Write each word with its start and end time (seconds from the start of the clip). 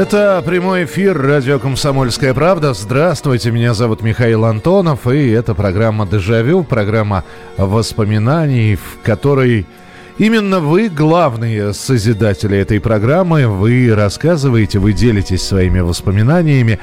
Это 0.00 0.42
прямой 0.46 0.86
эфир 0.86 1.20
радио 1.20 1.58
«Комсомольская 1.58 2.32
правда». 2.32 2.72
Здравствуйте, 2.72 3.50
меня 3.50 3.74
зовут 3.74 4.00
Михаил 4.00 4.46
Антонов, 4.46 5.06
и 5.06 5.28
это 5.28 5.54
программа 5.54 6.06
«Дежавю», 6.06 6.64
программа 6.64 7.22
воспоминаний, 7.58 8.76
в 8.76 9.04
которой 9.04 9.66
именно 10.16 10.60
вы 10.60 10.88
главные 10.88 11.74
созидатели 11.74 12.56
этой 12.56 12.80
программы. 12.80 13.46
Вы 13.46 13.94
рассказываете, 13.94 14.78
вы 14.78 14.94
делитесь 14.94 15.42
своими 15.42 15.80
воспоминаниями 15.80 16.80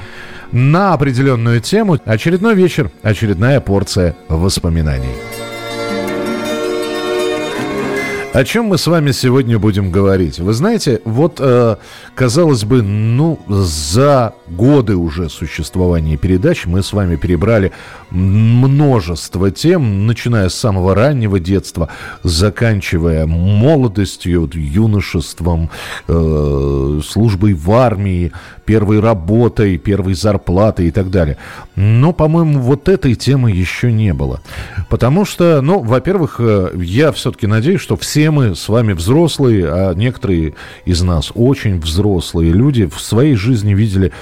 на 0.52 0.92
определенную 0.92 1.60
тему. 1.60 1.98
Очередной 2.04 2.54
вечер, 2.54 2.88
очередная 3.02 3.58
порция 3.58 4.14
воспоминаний. 4.28 5.10
О 8.38 8.44
чем 8.44 8.66
мы 8.66 8.78
с 8.78 8.86
вами 8.86 9.10
сегодня 9.10 9.58
будем 9.58 9.90
говорить? 9.90 10.38
Вы 10.38 10.52
знаете, 10.52 11.00
вот, 11.04 11.40
э, 11.40 11.74
казалось 12.14 12.62
бы, 12.62 12.82
ну, 12.82 13.40
за 13.48 14.32
годы 14.46 14.94
уже 14.94 15.28
существования 15.28 16.16
передач 16.16 16.64
мы 16.64 16.84
с 16.84 16.92
вами 16.92 17.16
перебрали 17.16 17.72
множество 18.10 19.50
тем, 19.50 20.06
начиная 20.06 20.50
с 20.50 20.54
самого 20.54 20.94
раннего 20.94 21.40
детства, 21.40 21.88
заканчивая 22.22 23.26
молодостью, 23.26 24.48
юношеством, 24.54 25.68
э, 26.06 27.00
службой 27.04 27.54
в 27.54 27.72
армии, 27.72 28.30
первой 28.68 29.00
работой, 29.00 29.78
первой 29.78 30.12
зарплатой 30.12 30.88
и 30.88 30.90
так 30.90 31.08
далее. 31.08 31.38
Но, 31.74 32.12
по-моему, 32.12 32.60
вот 32.60 32.90
этой 32.90 33.14
темы 33.14 33.50
еще 33.50 33.90
не 33.90 34.12
было. 34.12 34.42
Потому 34.90 35.24
что, 35.24 35.62
ну, 35.62 35.80
во-первых, 35.80 36.36
э, 36.38 36.72
я 36.76 37.12
все-таки 37.12 37.46
надеюсь, 37.46 37.80
что 37.80 37.96
все 37.96 38.30
мы 38.30 38.54
с 38.54 38.68
вами 38.68 38.92
взрослые, 38.92 39.72
а 39.72 39.94
некоторые 39.94 40.54
из 40.84 41.00
нас 41.00 41.32
очень 41.34 41.80
взрослые 41.80 42.52
люди 42.52 42.84
в 42.84 43.00
своей 43.00 43.36
жизни 43.36 43.72
видели 43.72 44.12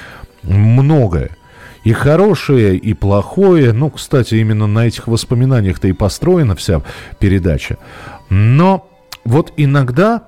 многое. 0.45 1.31
И 1.83 1.93
хорошее, 1.93 2.77
и 2.77 2.95
плохое. 2.95 3.73
Ну, 3.73 3.91
кстати, 3.91 4.37
именно 4.37 4.69
на 4.69 4.87
этих 4.87 5.09
воспоминаниях-то 5.09 5.89
и 5.89 5.93
построена 5.93 6.55
вся 6.55 6.83
передача. 7.19 7.79
Но 8.31 8.89
вот 9.25 9.53
иногда 9.57 10.23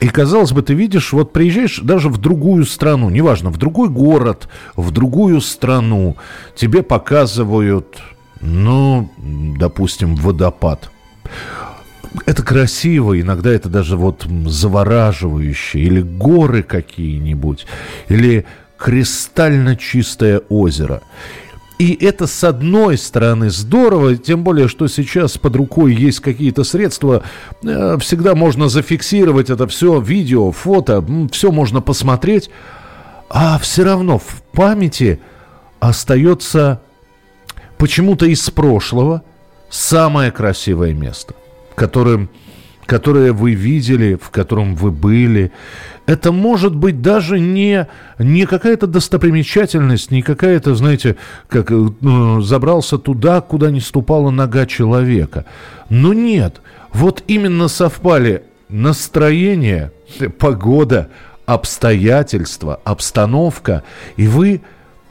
и 0.00 0.08
казалось 0.08 0.52
бы, 0.52 0.62
ты 0.62 0.74
видишь, 0.74 1.12
вот 1.12 1.32
приезжаешь 1.32 1.80
даже 1.80 2.08
в 2.08 2.18
другую 2.18 2.64
страну, 2.66 3.08
неважно, 3.08 3.50
в 3.50 3.56
другой 3.56 3.88
город, 3.88 4.48
в 4.74 4.90
другую 4.90 5.40
страну, 5.40 6.16
тебе 6.54 6.82
показывают, 6.82 7.98
ну, 8.40 9.10
допустим, 9.58 10.14
водопад. 10.14 10.90
Это 12.24 12.42
красиво, 12.42 13.20
иногда 13.20 13.50
это 13.50 13.68
даже 13.68 13.96
вот 13.96 14.26
завораживающе, 14.46 15.80
или 15.80 16.00
горы 16.02 16.62
какие-нибудь, 16.62 17.66
или 18.08 18.44
кристально 18.76 19.76
чистое 19.76 20.40
озеро. 20.48 21.02
И 21.78 21.94
это, 22.02 22.26
с 22.26 22.42
одной 22.42 22.96
стороны, 22.96 23.50
здорово, 23.50 24.16
тем 24.16 24.44
более, 24.44 24.66
что 24.66 24.88
сейчас 24.88 25.36
под 25.36 25.56
рукой 25.56 25.94
есть 25.94 26.20
какие-то 26.20 26.64
средства, 26.64 27.22
э, 27.62 27.98
всегда 28.00 28.34
можно 28.34 28.68
зафиксировать 28.68 29.50
это 29.50 29.66
все, 29.66 30.00
видео, 30.00 30.52
фото, 30.52 31.04
все 31.30 31.52
можно 31.52 31.82
посмотреть, 31.82 32.48
а 33.28 33.58
все 33.58 33.84
равно 33.84 34.18
в 34.18 34.42
памяти 34.52 35.20
остается 35.78 36.80
почему-то 37.76 38.24
из 38.24 38.48
прошлого 38.48 39.22
самое 39.68 40.30
красивое 40.30 40.94
место, 40.94 41.34
которым 41.74 42.30
которое 42.86 43.32
вы 43.32 43.52
видели, 43.54 44.14
в 44.14 44.30
котором 44.30 44.76
вы 44.76 44.90
были. 44.92 45.52
Это 46.06 46.30
может 46.30 46.74
быть 46.74 47.02
даже 47.02 47.40
не, 47.40 47.88
не 48.18 48.46
какая-то 48.46 48.86
достопримечательность, 48.86 50.12
не 50.12 50.22
какая-то, 50.22 50.76
знаете, 50.76 51.16
как 51.48 51.70
ну, 51.70 52.40
забрался 52.40 52.96
туда, 52.96 53.40
куда 53.40 53.70
не 53.70 53.80
ступала 53.80 54.30
нога 54.30 54.66
человека. 54.66 55.44
Но 55.90 56.12
нет, 56.12 56.60
вот 56.92 57.24
именно 57.26 57.66
совпали 57.66 58.44
настроение, 58.68 59.90
погода, 60.38 61.08
обстоятельства, 61.44 62.80
обстановка, 62.84 63.82
и 64.16 64.28
вы 64.28 64.62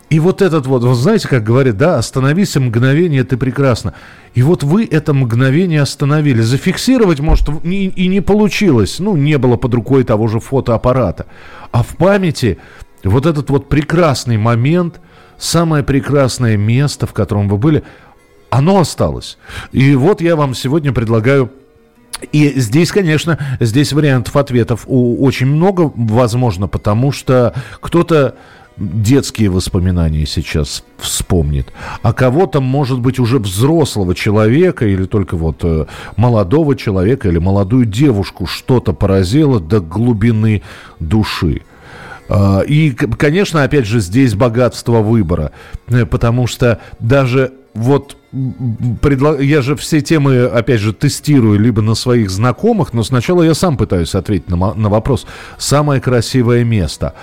и 0.09 0.19
вот 0.19 0.41
этот 0.41 0.67
вот, 0.67 0.83
вот 0.83 0.95
знаете, 0.95 1.27
как 1.27 1.43
говорят, 1.43 1.77
да, 1.77 1.97
остановись 1.97 2.55
мгновение, 2.55 3.23
ты 3.23 3.37
прекрасно. 3.37 3.93
И 4.35 4.43
вот 4.43 4.63
вы 4.63 4.85
это 4.85 5.13
мгновение 5.13 5.81
остановили. 5.81 6.41
Зафиксировать, 6.41 7.19
может, 7.19 7.49
и, 7.63 7.87
и 7.87 8.07
не 8.07 8.21
получилось. 8.21 8.99
Ну, 8.99 9.15
не 9.15 9.37
было 9.37 9.57
под 9.57 9.73
рукой 9.73 10.03
того 10.03 10.27
же 10.27 10.39
фотоаппарата. 10.39 11.25
А 11.71 11.81
в 11.81 11.95
памяти 11.97 12.59
вот 13.03 13.25
этот 13.25 13.49
вот 13.49 13.67
прекрасный 13.67 14.37
момент, 14.37 15.01
самое 15.39 15.83
прекрасное 15.83 16.55
место, 16.55 17.07
в 17.07 17.13
котором 17.13 17.49
вы 17.49 17.57
были, 17.57 17.83
оно 18.51 18.79
осталось. 18.79 19.37
И 19.71 19.95
вот 19.95 20.21
я 20.21 20.35
вам 20.35 20.53
сегодня 20.53 20.93
предлагаю 20.93 21.51
и 22.31 22.53
здесь, 22.59 22.91
конечно, 22.91 23.37
здесь 23.59 23.91
вариантов 23.91 24.37
ответов 24.37 24.85
очень 24.87 25.47
много, 25.47 25.91
возможно, 25.95 26.67
потому 26.67 27.11
что 27.11 27.53
кто-то 27.81 28.35
детские 28.77 29.49
воспоминания 29.49 30.25
сейчас 30.25 30.83
вспомнит, 30.97 31.71
а 32.01 32.13
кого-то, 32.13 32.61
может 32.61 32.99
быть, 32.99 33.19
уже 33.19 33.39
взрослого 33.39 34.13
человека 34.15 34.85
или 34.85 35.05
только 35.05 35.37
вот 35.37 35.59
э, 35.63 35.85
молодого 36.17 36.75
человека 36.75 37.29
или 37.29 37.37
молодую 37.37 37.85
девушку 37.85 38.45
что-то 38.45 38.93
поразило 38.93 39.59
до 39.59 39.79
глубины 39.79 40.61
души. 40.99 41.61
Э, 42.27 42.65
и, 42.67 42.91
конечно, 42.91 43.63
опять 43.63 43.85
же, 43.85 43.99
здесь 43.99 44.35
богатство 44.35 44.99
выбора, 44.99 45.51
э, 45.87 46.05
потому 46.05 46.47
что 46.47 46.79
даже 46.99 47.53
вот 47.73 48.17
предла... 49.01 49.37
я 49.37 49.61
же 49.61 49.75
все 49.75 50.01
темы, 50.01 50.45
опять 50.45 50.81
же, 50.81 50.93
тестирую 50.93 51.59
либо 51.59 51.81
на 51.81 51.95
своих 51.95 52.29
знакомых, 52.29 52.93
но 52.93 53.03
сначала 53.03 53.43
я 53.43 53.53
сам 53.53 53.77
пытаюсь 53.77 54.15
ответить 54.15 54.49
на 54.49 54.89
вопрос 54.89 55.25
«самое 55.57 56.01
красивое 56.01 56.63
место». 56.63 57.13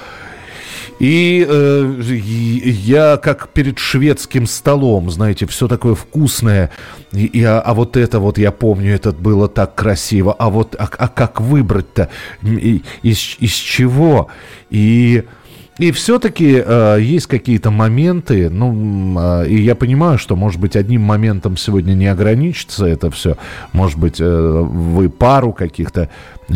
И 1.02 1.44
э, 1.48 2.02
я 2.14 3.16
как 3.16 3.48
перед 3.48 3.80
шведским 3.80 4.46
столом, 4.46 5.10
знаете, 5.10 5.46
все 5.46 5.66
такое 5.66 5.96
вкусное. 5.96 6.70
И, 7.10 7.26
и, 7.26 7.42
а, 7.42 7.60
а 7.60 7.74
вот 7.74 7.96
это 7.96 8.20
вот, 8.20 8.38
я 8.38 8.52
помню, 8.52 8.94
это 8.94 9.10
было 9.10 9.48
так 9.48 9.74
красиво. 9.74 10.32
А 10.38 10.48
вот, 10.48 10.76
а, 10.78 10.88
а 10.96 11.08
как 11.08 11.40
выбрать-то? 11.40 12.08
Из, 12.42 13.36
из 13.40 13.52
чего? 13.52 14.28
И... 14.70 15.24
И 15.78 15.90
все-таки 15.90 16.62
э, 16.64 16.98
есть 17.00 17.26
какие-то 17.26 17.70
моменты, 17.70 18.50
ну, 18.50 19.18
э, 19.18 19.48
и 19.48 19.62
я 19.62 19.74
понимаю, 19.74 20.18
что, 20.18 20.36
может 20.36 20.60
быть, 20.60 20.76
одним 20.76 21.00
моментом 21.00 21.56
сегодня 21.56 21.94
не 21.94 22.06
ограничится 22.06 22.84
это 22.84 23.10
все. 23.10 23.38
Может 23.72 23.98
быть, 23.98 24.20
э, 24.20 24.24
вы 24.24 25.08
пару 25.08 25.54
каких-то 25.54 26.10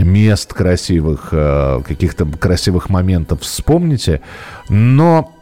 мест 0.04 0.52
красивых, 0.52 1.28
э, 1.32 1.80
каких-то 1.86 2.24
красивых 2.26 2.88
моментов 2.90 3.42
вспомните, 3.42 4.20
но 4.68 5.32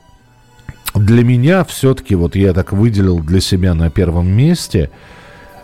для 0.94 1.24
меня 1.24 1.64
все-таки, 1.64 2.14
вот 2.14 2.36
я 2.36 2.52
так 2.52 2.72
выделил 2.72 3.20
для 3.20 3.40
себя 3.40 3.74
на 3.74 3.90
первом 3.90 4.28
месте, 4.28 4.90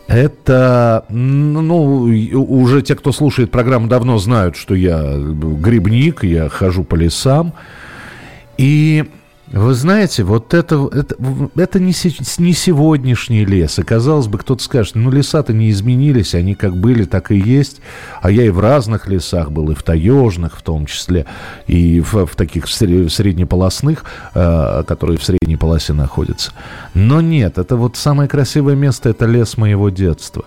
это, 0.09 1.05
ну, 1.09 2.03
уже 2.03 2.83
те, 2.83 2.97
кто 2.97 3.13
слушает 3.13 3.53
программу, 3.53 3.87
давно 3.87 4.19
знают, 4.19 4.57
что 4.57 4.75
я 4.75 5.15
грибник, 5.17 6.25
я 6.25 6.49
хожу 6.49 6.83
по 6.83 6.97
лесам, 6.97 7.55
и 8.59 9.05
вы 9.53 9.75
знаете, 9.75 10.23
вот 10.23 10.55
это, 10.55 10.89
это, 10.93 11.17
это 11.57 11.81
не, 11.81 11.93
не 12.39 12.53
сегодняшний 12.53 13.45
лес. 13.45 13.81
И 13.81 13.83
казалось 13.83 14.29
бы, 14.29 14.39
кто-то 14.39 14.63
скажет, 14.63 14.95
ну 14.95 15.11
леса-то 15.11 15.53
не 15.53 15.71
изменились, 15.71 16.37
они 16.37 16.55
как 16.55 16.77
были, 16.77 17.05
так 17.05 17.33
и 17.33 17.37
есть. 17.37 17.81
А 18.23 18.31
я 18.31 18.45
и 18.45 18.51
в 18.51 18.61
разных 18.61 19.09
лесах 19.09 19.51
был, 19.51 19.71
и 19.73 19.75
в 19.75 19.83
таежных 19.83 20.57
в 20.57 20.63
том 20.63 20.87
числе, 20.87 21.27
и 21.67 22.01
в, 22.01 22.27
в 22.27 22.37
таких 22.37 22.69
среднеполосных, 22.69 24.05
э, 24.35 24.85
которые 24.87 25.19
в 25.19 25.25
средней 25.25 25.57
полосе 25.57 25.95
находятся. 25.95 26.53
Но 26.95 27.21
нет, 27.21 27.59
это 27.59 27.75
вот 27.75 27.97
самое 27.97 28.29
красивое 28.29 28.77
место, 28.77 29.09
это 29.09 29.27
лес 29.27 29.57
моего 29.57 29.91
детства. 29.91 30.45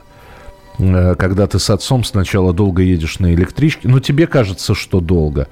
э, 0.77 1.15
когда 1.15 1.47
ты 1.47 1.59
с 1.59 1.69
отцом 1.69 2.05
сначала 2.05 2.53
долго 2.53 2.81
едешь 2.81 3.19
на 3.19 3.33
электричке, 3.33 3.89
ну, 3.89 3.99
тебе 3.99 4.27
кажется, 4.27 4.73
что 4.73 5.01
долго. 5.01 5.49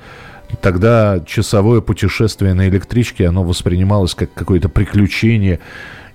Тогда 0.60 1.22
часовое 1.26 1.82
путешествие 1.82 2.54
на 2.54 2.68
электричке, 2.68 3.28
оно 3.28 3.44
воспринималось 3.44 4.16
как 4.16 4.34
какое-то 4.34 4.70
приключение, 4.70 5.60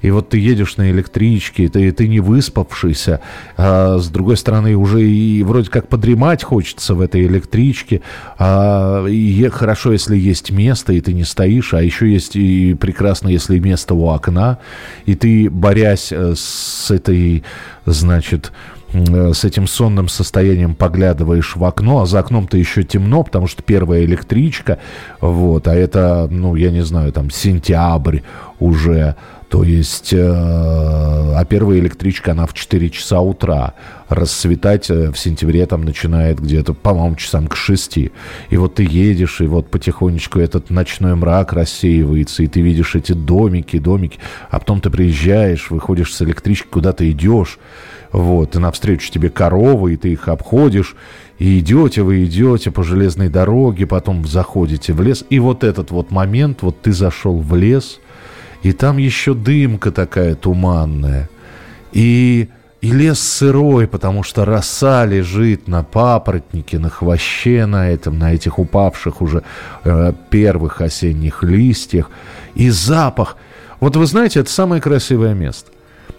и 0.02 0.10
вот 0.10 0.28
ты 0.28 0.38
едешь 0.38 0.76
на 0.76 0.90
электричке, 0.90 1.68
ты, 1.68 1.90
ты 1.90 2.06
не 2.06 2.20
выспавшийся, 2.20 3.20
а 3.56 3.98
с 3.98 4.08
другой 4.08 4.36
стороны 4.36 4.76
уже 4.76 5.02
и 5.02 5.42
вроде 5.42 5.70
как 5.70 5.88
подремать 5.88 6.44
хочется 6.44 6.94
в 6.94 7.00
этой 7.00 7.26
электричке, 7.26 8.02
а, 8.38 9.06
и 9.06 9.48
хорошо, 9.48 9.92
если 9.92 10.16
есть 10.16 10.50
место, 10.50 10.92
и 10.92 11.00
ты 11.00 11.12
не 11.12 11.24
стоишь, 11.24 11.74
а 11.74 11.82
еще 11.82 12.12
есть 12.12 12.36
и 12.36 12.74
прекрасно, 12.74 13.28
если 13.28 13.58
место 13.58 13.94
у 13.94 14.08
окна, 14.08 14.58
и 15.06 15.14
ты, 15.14 15.48
борясь 15.50 16.12
э, 16.12 16.34
с 16.36 16.90
этой, 16.90 17.42
значит, 17.86 18.52
с 19.04 19.44
этим 19.44 19.66
сонным 19.66 20.08
состоянием 20.08 20.74
поглядываешь 20.74 21.56
в 21.56 21.64
окно, 21.64 22.02
а 22.02 22.06
за 22.06 22.20
окном-то 22.20 22.56
еще 22.56 22.82
темно, 22.82 23.22
потому 23.22 23.46
что 23.46 23.62
первая 23.62 24.04
электричка, 24.04 24.78
вот, 25.20 25.68
а 25.68 25.74
это, 25.74 26.28
ну, 26.30 26.54
я 26.54 26.70
не 26.70 26.82
знаю, 26.82 27.12
там, 27.12 27.30
сентябрь 27.30 28.20
уже, 28.58 29.16
то 29.48 29.62
есть, 29.62 30.12
э, 30.12 30.18
а 30.18 31.44
первая 31.48 31.78
электричка, 31.78 32.32
она 32.32 32.46
в 32.46 32.54
4 32.54 32.90
часа 32.90 33.20
утра. 33.20 33.74
Расцветать 34.08 34.90
э, 34.90 35.12
в 35.12 35.18
сентябре 35.18 35.64
там 35.66 35.84
начинает 35.84 36.40
где-то, 36.40 36.74
по-моему, 36.74 37.14
часам 37.14 37.46
к 37.46 37.54
6. 37.54 37.98
И 37.98 38.10
вот 38.56 38.74
ты 38.74 38.82
едешь, 38.82 39.40
и 39.40 39.46
вот 39.46 39.70
потихонечку 39.70 40.40
этот 40.40 40.70
ночной 40.70 41.14
мрак 41.14 41.52
рассеивается, 41.52 42.42
и 42.42 42.48
ты 42.48 42.60
видишь 42.60 42.96
эти 42.96 43.12
домики, 43.12 43.78
домики. 43.78 44.18
А 44.50 44.58
потом 44.58 44.80
ты 44.80 44.90
приезжаешь, 44.90 45.70
выходишь 45.70 46.12
с 46.12 46.22
электрички, 46.22 46.66
куда 46.68 46.92
ты 46.92 47.10
идешь, 47.12 47.60
вот, 48.16 48.56
и 48.56 48.58
навстречу 48.58 49.12
тебе 49.12 49.28
коровы, 49.28 49.92
и 49.92 49.96
ты 49.98 50.12
их 50.12 50.28
обходишь, 50.28 50.96
и 51.38 51.58
идете 51.58 52.00
вы, 52.00 52.24
идете 52.24 52.70
по 52.70 52.82
железной 52.82 53.28
дороге, 53.28 53.86
потом 53.86 54.26
заходите 54.26 54.94
в 54.94 55.02
лес. 55.02 55.22
И 55.28 55.38
вот 55.38 55.62
этот 55.62 55.90
вот 55.90 56.10
момент, 56.10 56.62
вот 56.62 56.80
ты 56.80 56.92
зашел 56.92 57.38
в 57.38 57.54
лес, 57.54 58.00
и 58.62 58.72
там 58.72 58.96
еще 58.96 59.34
дымка 59.34 59.92
такая 59.92 60.34
туманная. 60.34 61.28
И, 61.92 62.48
и 62.80 62.90
лес 62.90 63.20
сырой, 63.20 63.86
потому 63.86 64.22
что 64.22 64.46
роса 64.46 65.04
лежит 65.04 65.68
на 65.68 65.82
папоротнике, 65.82 66.78
на 66.78 66.88
хвоще 66.88 67.66
на 67.66 67.90
этом, 67.90 68.18
на 68.18 68.32
этих 68.32 68.58
упавших 68.58 69.20
уже 69.20 69.42
э, 69.84 70.14
первых 70.30 70.80
осенних 70.80 71.42
листьях. 71.42 72.10
И 72.54 72.70
запах. 72.70 73.36
Вот 73.78 73.94
вы 73.94 74.06
знаете, 74.06 74.40
это 74.40 74.50
самое 74.50 74.80
красивое 74.80 75.34
место. 75.34 75.70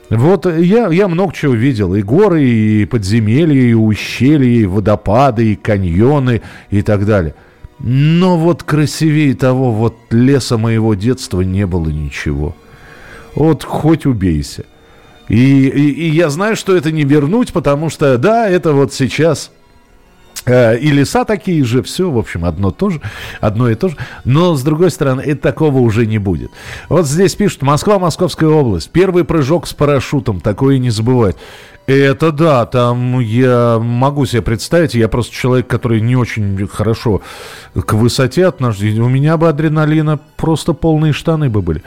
Вот 0.10 0.46
я, 0.46 0.88
я 0.88 1.08
много 1.08 1.34
чего 1.34 1.54
видел. 1.54 1.94
И 1.96 2.02
горы, 2.02 2.44
и 2.44 2.86
подземелья, 2.86 3.62
и 3.62 3.74
ущелья, 3.74 4.62
и 4.62 4.66
водопады, 4.66 5.54
и 5.54 5.56
каньоны, 5.56 6.42
и 6.70 6.82
так 6.82 7.06
далее. 7.06 7.36
Но 7.80 8.38
вот 8.38 8.64
красивее 8.64 9.36
того 9.36 9.72
вот 9.72 9.96
леса 10.10 10.58
моего 10.58 10.96
детства 10.96 11.42
не 11.42 11.66
было 11.66 11.90
ничего. 11.90 12.56
Вот 13.36 13.64
хоть 13.64 14.06
убейся. 14.06 14.66
И, 15.28 15.68
и, 15.68 15.90
и 15.92 16.10
я 16.10 16.30
знаю, 16.30 16.56
что 16.56 16.76
это 16.76 16.92
не 16.92 17.04
вернуть, 17.04 17.52
потому 17.52 17.90
что, 17.90 18.18
да, 18.18 18.50
это 18.50 18.72
вот 18.72 18.94
сейчас 18.94 19.52
Э, 19.52 19.57
и 20.48 20.92
леса 20.92 21.26
такие 21.26 21.64
же, 21.64 21.84
все, 21.84 22.10
в 22.10 22.18
общем, 22.18 22.46
одно, 22.46 22.72
то 22.72 22.90
же, 22.90 23.02
одно 23.42 23.70
и 23.70 23.76
то 23.76 23.90
же. 23.90 23.98
Но, 24.24 24.56
с 24.56 24.64
другой 24.64 24.92
стороны, 24.92 25.22
это 25.22 25.42
такого 25.42 25.80
уже 25.80 26.06
не 26.06 26.18
будет. 26.18 26.52
Вот 26.90 27.06
здесь 27.06 27.36
пишут, 27.36 27.62
Москва, 27.62 28.00
Московская 28.00 28.50
область. 28.50 28.90
Первый 28.92 29.24
прыжок 29.24 29.68
с 29.68 29.74
парашютом, 29.74 30.40
такое 30.40 30.78
не 30.78 30.90
забывать. 30.90 31.36
Это 31.88 32.34
да, 32.34 32.66
там 32.66 33.22
я 33.22 33.80
могу 33.80 34.26
себе 34.26 34.42
представить, 34.42 34.94
я 34.94 35.08
просто 35.08 35.34
человек, 35.34 35.68
который 35.68 36.02
не 36.02 36.18
очень 36.18 36.68
хорошо 36.68 37.22
к 37.74 37.94
высоте 37.94 38.46
отношусь. 38.46 39.00
У 39.00 39.08
меня 39.08 39.38
бы 39.38 39.48
адреналина 39.48 40.20
просто 40.36 40.74
полные 40.74 41.14
штаны 41.14 41.50
бы 41.50 41.62
были. 41.62 41.82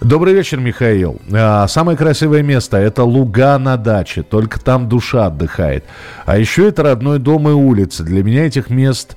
Добрый 0.00 0.34
вечер, 0.34 0.58
Михаил. 0.58 1.20
А, 1.32 1.68
самое 1.68 1.96
красивое 1.96 2.42
место– 2.42 2.76
это 2.78 3.04
луга 3.04 3.56
на 3.60 3.76
даче, 3.76 4.24
только 4.24 4.58
там 4.58 4.88
душа 4.88 5.26
отдыхает. 5.26 5.84
А 6.26 6.36
еще 6.36 6.66
это 6.66 6.82
родной 6.82 7.20
дом 7.20 7.48
и 7.48 7.52
улицы. 7.52 8.02
Для 8.02 8.24
меня 8.24 8.46
этих 8.46 8.70
мест 8.70 9.16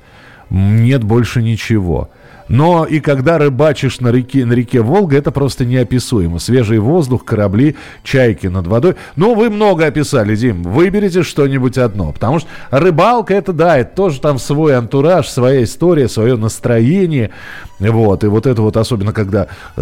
нет 0.52 1.04
больше 1.04 1.42
ничего. 1.42 2.12
Но 2.48 2.86
и 2.86 3.00
когда 3.00 3.38
рыбачишь 3.38 4.00
на 4.00 4.10
реке, 4.10 4.46
на 4.46 4.54
реке 4.54 4.82
Волга, 4.82 5.18
это 5.18 5.32
просто 5.32 5.66
неописуемо. 5.66 6.40
Свежий 6.40 6.80
воздух, 6.80 7.26
корабли, 7.26 7.76
чайки 8.04 8.48
над 8.48 8.68
водой. 8.68 8.96
Ну, 9.16 9.36
вы 9.36 9.50
много 9.50 9.86
описали, 9.86 10.36
Дим. 10.36 10.64
Выберите 10.64 11.24
что-нибудь 11.24 11.78
одно. 11.78 12.12
Потому 12.12 12.40
что 12.40 12.50
рыбалка, 12.72 13.34
это 13.34 13.54
да, 13.54 13.78
это 13.78 13.96
тоже 13.96 14.22
там 14.22 14.40
свой 14.40 14.76
антураж, 14.76 15.28
своя 15.28 15.64
история, 15.64 16.08
свое 16.08 16.36
настроение. 16.38 17.32
Вот. 17.80 18.24
И 18.24 18.28
вот 18.28 18.48
это 18.48 18.62
вот 18.62 18.78
особенно, 18.78 19.14
когда 19.14 19.48
э, 19.76 19.82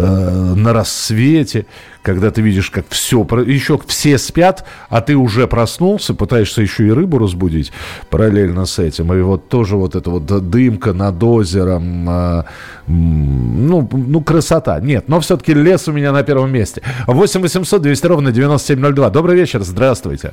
на 0.56 0.72
рассвете, 0.72 1.66
когда 2.06 2.30
ты 2.30 2.40
видишь, 2.40 2.70
как 2.70 2.84
все, 2.88 3.26
еще 3.46 3.80
все 3.84 4.16
спят, 4.16 4.64
а 4.88 5.00
ты 5.00 5.16
уже 5.16 5.48
проснулся, 5.48 6.14
пытаешься 6.14 6.62
еще 6.62 6.86
и 6.86 6.90
рыбу 6.92 7.18
разбудить 7.18 7.72
параллельно 8.10 8.64
с 8.64 8.78
этим. 8.78 9.12
И 9.12 9.20
вот 9.22 9.48
тоже 9.48 9.74
вот 9.74 9.96
эта 9.96 10.08
вот 10.10 10.24
дымка 10.24 10.92
над 10.92 11.20
озером, 11.20 12.06
а, 12.08 12.44
ну, 12.86 13.88
ну, 13.92 14.20
красота. 14.20 14.78
Нет, 14.78 15.08
но 15.08 15.18
все-таки 15.18 15.52
лес 15.52 15.88
у 15.88 15.92
меня 15.92 16.12
на 16.12 16.22
первом 16.22 16.52
месте. 16.52 16.80
8 17.08 17.40
800 17.40 17.82
200 17.82 18.06
ровно 18.06 18.30
9702. 18.30 19.10
Добрый 19.10 19.34
вечер, 19.34 19.62
здравствуйте. 19.62 20.30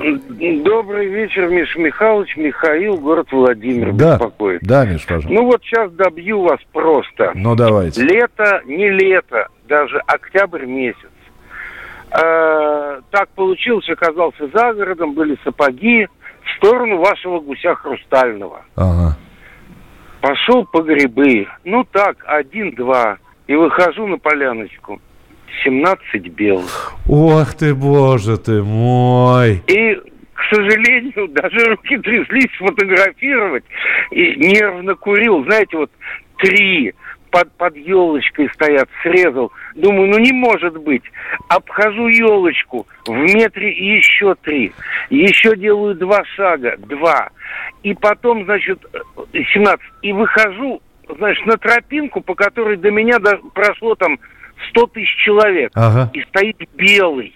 Добрый 0.63 1.07
вечер, 1.07 1.49
Миш 1.49 1.75
Михайлович, 1.75 2.37
Михаил, 2.37 2.97
город 2.97 3.29
Владимир 3.31 3.93
да, 3.93 4.17
беспокоит. 4.17 4.61
Да, 4.61 4.85
Миш, 4.85 5.07
пожалуйста. 5.07 5.31
Ну 5.31 5.45
вот 5.45 5.63
сейчас 5.63 5.91
добью 5.93 6.43
вас 6.43 6.59
просто. 6.71 7.31
Ну 7.33 7.55
давайте. 7.55 8.03
Лето, 8.03 8.61
не 8.67 8.89
лето, 8.89 9.47
даже 9.67 9.97
октябрь 10.05 10.67
месяц. 10.67 11.07
Э, 12.13 13.01
так 13.10 13.30
получилось, 13.30 13.89
оказался 13.89 14.48
за 14.54 14.74
городом, 14.74 15.13
были 15.13 15.38
сапоги 15.44 16.06
в 16.06 16.57
сторону 16.57 16.98
вашего 17.00 17.39
гуся 17.39 17.74
хрустального. 17.75 18.62
Ага. 18.75 19.18
Пошел 20.21 20.65
по 20.65 20.81
грибы. 20.81 21.48
Ну 21.63 21.83
так, 21.92 22.18
один-два. 22.25 23.18
И 23.48 23.56
выхожу 23.56 24.07
на 24.07 24.18
поляночку. 24.18 25.01
17 25.63 26.27
белых. 26.30 26.94
Ох 27.10 27.54
ты, 27.56 27.74
боже 27.74 28.38
ты 28.38 28.63
мой. 28.63 29.63
И, 29.68 29.95
к 30.33 30.56
сожалению, 30.56 31.27
даже 31.30 31.65
руки 31.65 31.98
тряслись 31.98 32.50
сфотографировать. 32.57 33.63
И 34.12 34.36
нервно 34.36 34.95
курил. 34.95 35.44
Знаете, 35.45 35.77
вот 35.77 35.92
три 36.38 36.94
под, 37.33 37.51
под 37.53 37.75
елочкой 37.75 38.47
стоят, 38.53 38.87
срезал. 39.01 39.51
Думаю, 39.73 40.11
ну 40.11 40.19
не 40.19 40.31
может 40.31 40.77
быть. 40.77 41.01
Обхожу 41.49 42.07
елочку, 42.07 42.85
в 43.07 43.11
метре 43.11 43.71
еще 43.71 44.35
три. 44.35 44.71
Еще 45.09 45.55
делаю 45.57 45.95
два 45.95 46.23
шага, 46.35 46.77
два. 46.77 47.31
И 47.81 47.95
потом, 47.95 48.45
значит, 48.45 48.79
17. 49.33 49.83
И 50.03 50.13
выхожу, 50.13 50.79
значит, 51.17 51.43
на 51.47 51.57
тропинку, 51.57 52.21
по 52.21 52.35
которой 52.35 52.77
до 52.77 52.91
меня 52.91 53.17
прошло 53.55 53.95
там 53.95 54.19
100 54.69 54.87
тысяч 54.87 55.15
человек. 55.25 55.71
Ага. 55.73 56.11
И 56.13 56.21
стоит 56.21 56.57
белый. 56.75 57.33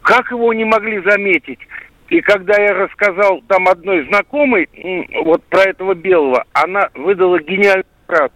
Как 0.00 0.30
его 0.30 0.54
не 0.54 0.64
могли 0.64 1.02
заметить? 1.02 1.60
И 2.08 2.22
когда 2.22 2.54
я 2.58 2.72
рассказал 2.72 3.42
там 3.48 3.68
одной 3.68 4.06
знакомой 4.06 4.66
вот 5.24 5.44
про 5.44 5.64
этого 5.64 5.94
белого, 5.94 6.44
она 6.54 6.88
выдала 6.94 7.38
гениальную 7.38 7.84
фразу. 8.06 8.32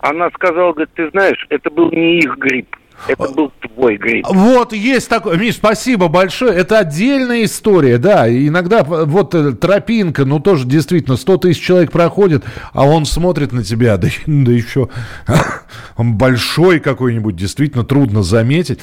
Она 0.00 0.30
сказала, 0.30 0.72
говорит, 0.72 0.94
ты 0.94 1.10
знаешь, 1.10 1.46
это 1.50 1.70
был 1.70 1.90
не 1.90 2.18
их 2.18 2.36
грипп. 2.38 2.76
Это 3.08 3.28
был 3.32 3.52
твой 3.74 3.96
грипп. 3.96 4.26
Вот, 4.28 4.72
есть 4.72 5.08
такой. 5.08 5.38
Миш, 5.38 5.56
спасибо 5.56 6.08
большое. 6.08 6.54
Это 6.54 6.78
отдельная 6.78 7.44
история, 7.44 7.98
да. 7.98 8.28
Иногда 8.28 8.82
вот 8.84 9.34
э, 9.34 9.52
тропинка, 9.52 10.24
ну 10.24 10.38
тоже 10.38 10.66
действительно 10.66 11.16
100 11.16 11.36
тысяч 11.38 11.62
человек 11.62 11.90
проходит, 11.92 12.44
а 12.72 12.84
он 12.84 13.06
смотрит 13.06 13.52
на 13.52 13.64
тебя, 13.64 13.96
да, 13.96 14.08
да 14.26 14.52
еще 14.52 14.88
большой 15.96 16.80
какой-нибудь, 16.80 17.36
действительно 17.36 17.84
трудно 17.84 18.22
заметить. 18.22 18.80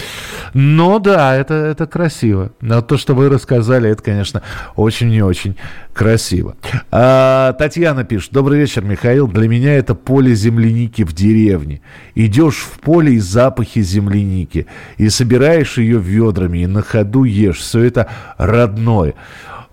Но 0.53 1.00
да, 1.00 1.36
это, 1.36 1.53
это 1.53 1.86
красиво. 1.86 2.51
Но 2.62 2.81
то, 2.81 2.97
что 2.97 3.13
вы 3.13 3.29
рассказали, 3.29 3.89
это, 3.89 4.01
конечно, 4.01 4.41
очень 4.75 5.12
и 5.12 5.21
очень 5.21 5.55
красиво. 5.93 6.55
А, 6.91 7.53
Татьяна 7.53 8.03
пишет. 8.03 8.31
Добрый 8.31 8.59
вечер, 8.59 8.83
Михаил. 8.83 9.27
Для 9.27 9.47
меня 9.47 9.74
это 9.74 9.95
поле 9.95 10.36
земляники 10.36 11.03
в 11.03 11.13
деревне. 11.13 11.81
Идешь 12.13 12.57
в 12.57 12.79
поле 12.79 13.13
и 13.13 13.19
запахи 13.19 13.79
земляники 14.07 14.67
и 14.97 15.09
собираешь 15.09 15.77
ее 15.77 15.99
ведрами, 15.99 16.59
и 16.59 16.67
на 16.67 16.81
ходу 16.81 17.23
ешь. 17.23 17.59
Все 17.59 17.83
это 17.83 18.07
родное. 18.37 19.13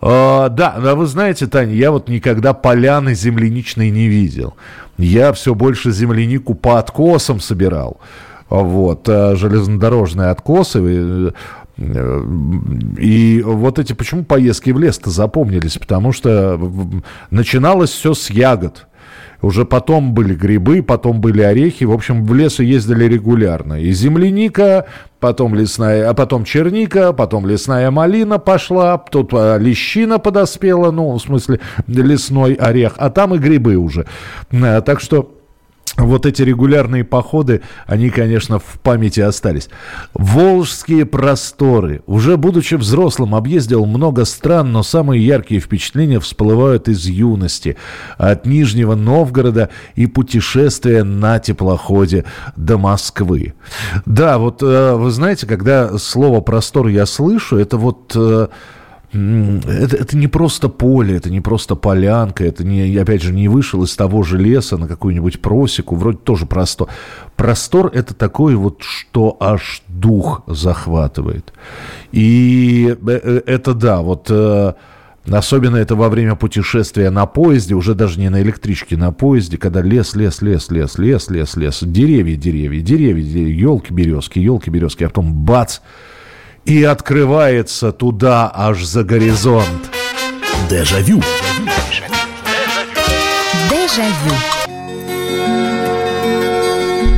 А, 0.00 0.48
да, 0.48 0.74
а 0.76 0.94
вы 0.94 1.06
знаете, 1.06 1.46
Таня, 1.46 1.72
я 1.72 1.90
вот 1.90 2.08
никогда 2.08 2.52
поляны 2.52 3.14
земляничной 3.14 3.90
не 3.90 4.08
видел. 4.08 4.54
Я 4.98 5.32
все 5.32 5.54
больше 5.54 5.90
землянику 5.92 6.54
по 6.54 6.78
откосам 6.78 7.40
собирал. 7.40 7.98
Вот, 8.50 9.08
а, 9.08 9.34
железнодорожные 9.36 10.28
откосы. 10.28 11.32
И 11.76 13.42
вот 13.44 13.78
эти, 13.80 13.94
почему 13.94 14.22
поездки 14.24 14.70
в 14.70 14.78
лес-то 14.78 15.10
запомнились? 15.10 15.76
Потому 15.76 16.12
что 16.12 16.60
начиналось 17.30 17.90
все 17.90 18.14
с 18.14 18.30
ягод. 18.30 18.86
Уже 19.44 19.66
потом 19.66 20.14
были 20.14 20.34
грибы, 20.34 20.82
потом 20.82 21.20
были 21.20 21.42
орехи. 21.42 21.84
В 21.84 21.92
общем, 21.92 22.24
в 22.24 22.32
лес 22.34 22.60
ездили 22.60 23.04
регулярно. 23.04 23.78
И 23.78 23.92
земляника, 23.92 24.86
потом 25.20 25.54
лесная, 25.54 26.08
а 26.08 26.14
потом 26.14 26.44
черника, 26.44 27.12
потом 27.12 27.46
лесная 27.46 27.90
малина 27.90 28.38
пошла, 28.38 28.96
тут 28.96 29.34
а, 29.34 29.58
лещина 29.58 30.18
подоспела, 30.18 30.90
ну, 30.90 31.12
в 31.12 31.20
смысле, 31.20 31.60
лесной 31.86 32.54
орех, 32.54 32.94
а 32.96 33.10
там 33.10 33.34
и 33.34 33.38
грибы 33.38 33.76
уже. 33.76 34.06
Э, 34.50 34.80
так 34.80 35.00
что 35.00 35.30
вот 35.96 36.26
эти 36.26 36.42
регулярные 36.42 37.04
походы, 37.04 37.62
они, 37.86 38.10
конечно, 38.10 38.58
в 38.58 38.80
памяти 38.82 39.20
остались. 39.20 39.68
Волжские 40.12 41.06
просторы. 41.06 42.02
Уже 42.06 42.36
будучи 42.36 42.74
взрослым, 42.74 43.34
объездил 43.34 43.86
много 43.86 44.24
стран, 44.24 44.72
но 44.72 44.82
самые 44.82 45.24
яркие 45.24 45.60
впечатления 45.60 46.18
всплывают 46.18 46.88
из 46.88 47.06
юности. 47.06 47.76
От 48.18 48.44
Нижнего 48.44 48.96
Новгорода 48.96 49.70
и 49.94 50.06
путешествия 50.06 51.04
на 51.04 51.38
теплоходе 51.38 52.24
до 52.56 52.76
Москвы. 52.76 53.54
Да, 54.04 54.38
вот 54.38 54.62
э, 54.62 54.94
вы 54.94 55.10
знаете, 55.10 55.46
когда 55.46 55.96
слово 55.98 56.40
«простор» 56.40 56.88
я 56.88 57.06
слышу, 57.06 57.56
это 57.56 57.76
вот 57.76 58.12
э, 58.16 58.48
это, 59.14 59.97
это 59.97 60.16
не 60.16 60.26
просто 60.26 60.68
поле, 60.68 61.16
это 61.16 61.30
не 61.30 61.40
просто 61.40 61.76
полянка, 61.76 62.44
это 62.44 62.64
не, 62.64 62.97
опять 62.97 63.23
же, 63.23 63.33
не 63.33 63.49
вышел 63.49 63.83
из 63.85 63.94
того 63.94 64.23
же 64.23 64.38
леса 64.38 64.76
на 64.76 64.88
какую-нибудь 64.88 65.40
просеку, 65.40 65.94
вроде 65.94 66.18
тоже 66.18 66.47
простор. 66.47 66.88
Простор 67.37 67.90
это 67.94 68.14
такой 68.14 68.56
вот, 68.56 68.83
что 68.83 69.37
аж 69.40 69.83
дух 69.88 70.42
захватывает. 70.47 71.52
И 72.12 72.97
э, 73.06 73.21
э, 73.23 73.42
это 73.47 73.75
да, 73.75 74.02
вот 74.02 74.26
э, 74.30 74.75
Особенно 75.30 75.76
это 75.76 75.97
во 75.97 76.11
время 76.11 76.35
путешествия 76.35 77.09
на 77.09 77.25
поезде, 77.25 77.75
уже 77.75 77.94
даже 77.94 78.21
не 78.21 78.28
на 78.28 78.42
электричке, 78.42 78.99
на 78.99 79.11
поезде, 79.11 79.56
когда 79.56 79.80
лес, 79.80 80.14
лес, 80.14 80.42
лес, 80.42 80.71
лес, 80.71 80.99
лес, 80.99 81.30
лес, 81.30 81.56
лес, 81.56 81.78
деревья, 81.83 82.37
деревья, 82.37 82.83
деревья, 82.83 83.49
елки, 83.49 83.90
березки, 83.90 84.38
елки, 84.38 84.68
березки, 84.68 85.02
а 85.02 85.09
потом 85.09 85.33
бац, 85.33 85.78
и 86.64 86.83
открывается 86.83 87.92
туда 87.92 88.50
аж 88.54 88.83
за 88.85 89.04
горизонт. 89.04 89.90
Дежавю. 90.68 91.23
Дежавю. 93.71 94.35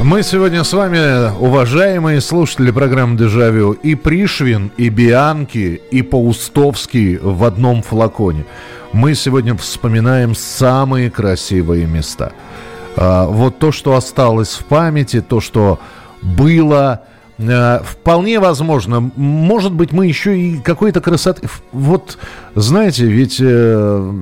Мы 0.03 0.23
сегодня 0.23 0.63
с 0.63 0.73
вами, 0.73 1.37
уважаемые 1.37 2.21
слушатели 2.21 2.71
программы 2.71 3.19
«Дежавю», 3.19 3.73
и 3.73 3.97
Пришвин, 3.97 4.71
и 4.77 4.89
Бианки, 4.89 5.81
и 5.91 6.03
Паустовский 6.03 7.17
в 7.17 7.43
одном 7.43 7.83
флаконе. 7.83 8.45
Мы 8.93 9.15
сегодня 9.17 9.57
вспоминаем 9.57 10.37
самые 10.37 11.11
красивые 11.11 11.87
места. 11.87 12.33
А, 12.97 13.27
вот 13.27 13.59
то, 13.59 13.73
что 13.73 13.97
осталось 13.97 14.55
в 14.55 14.65
памяти, 14.67 15.21
то, 15.21 15.41
что 15.41 15.81
было, 16.23 17.03
вполне 17.39 18.41
возможно. 18.41 19.11
Может 19.15 19.73
быть, 19.73 19.93
мы 19.93 20.07
еще 20.07 20.39
и 20.39 20.59
какой-то 20.59 21.01
красоты... 21.01 21.49
Вот, 21.73 22.19
знаете, 22.55 23.07
ведь, 23.07 23.39
э, 23.41 24.13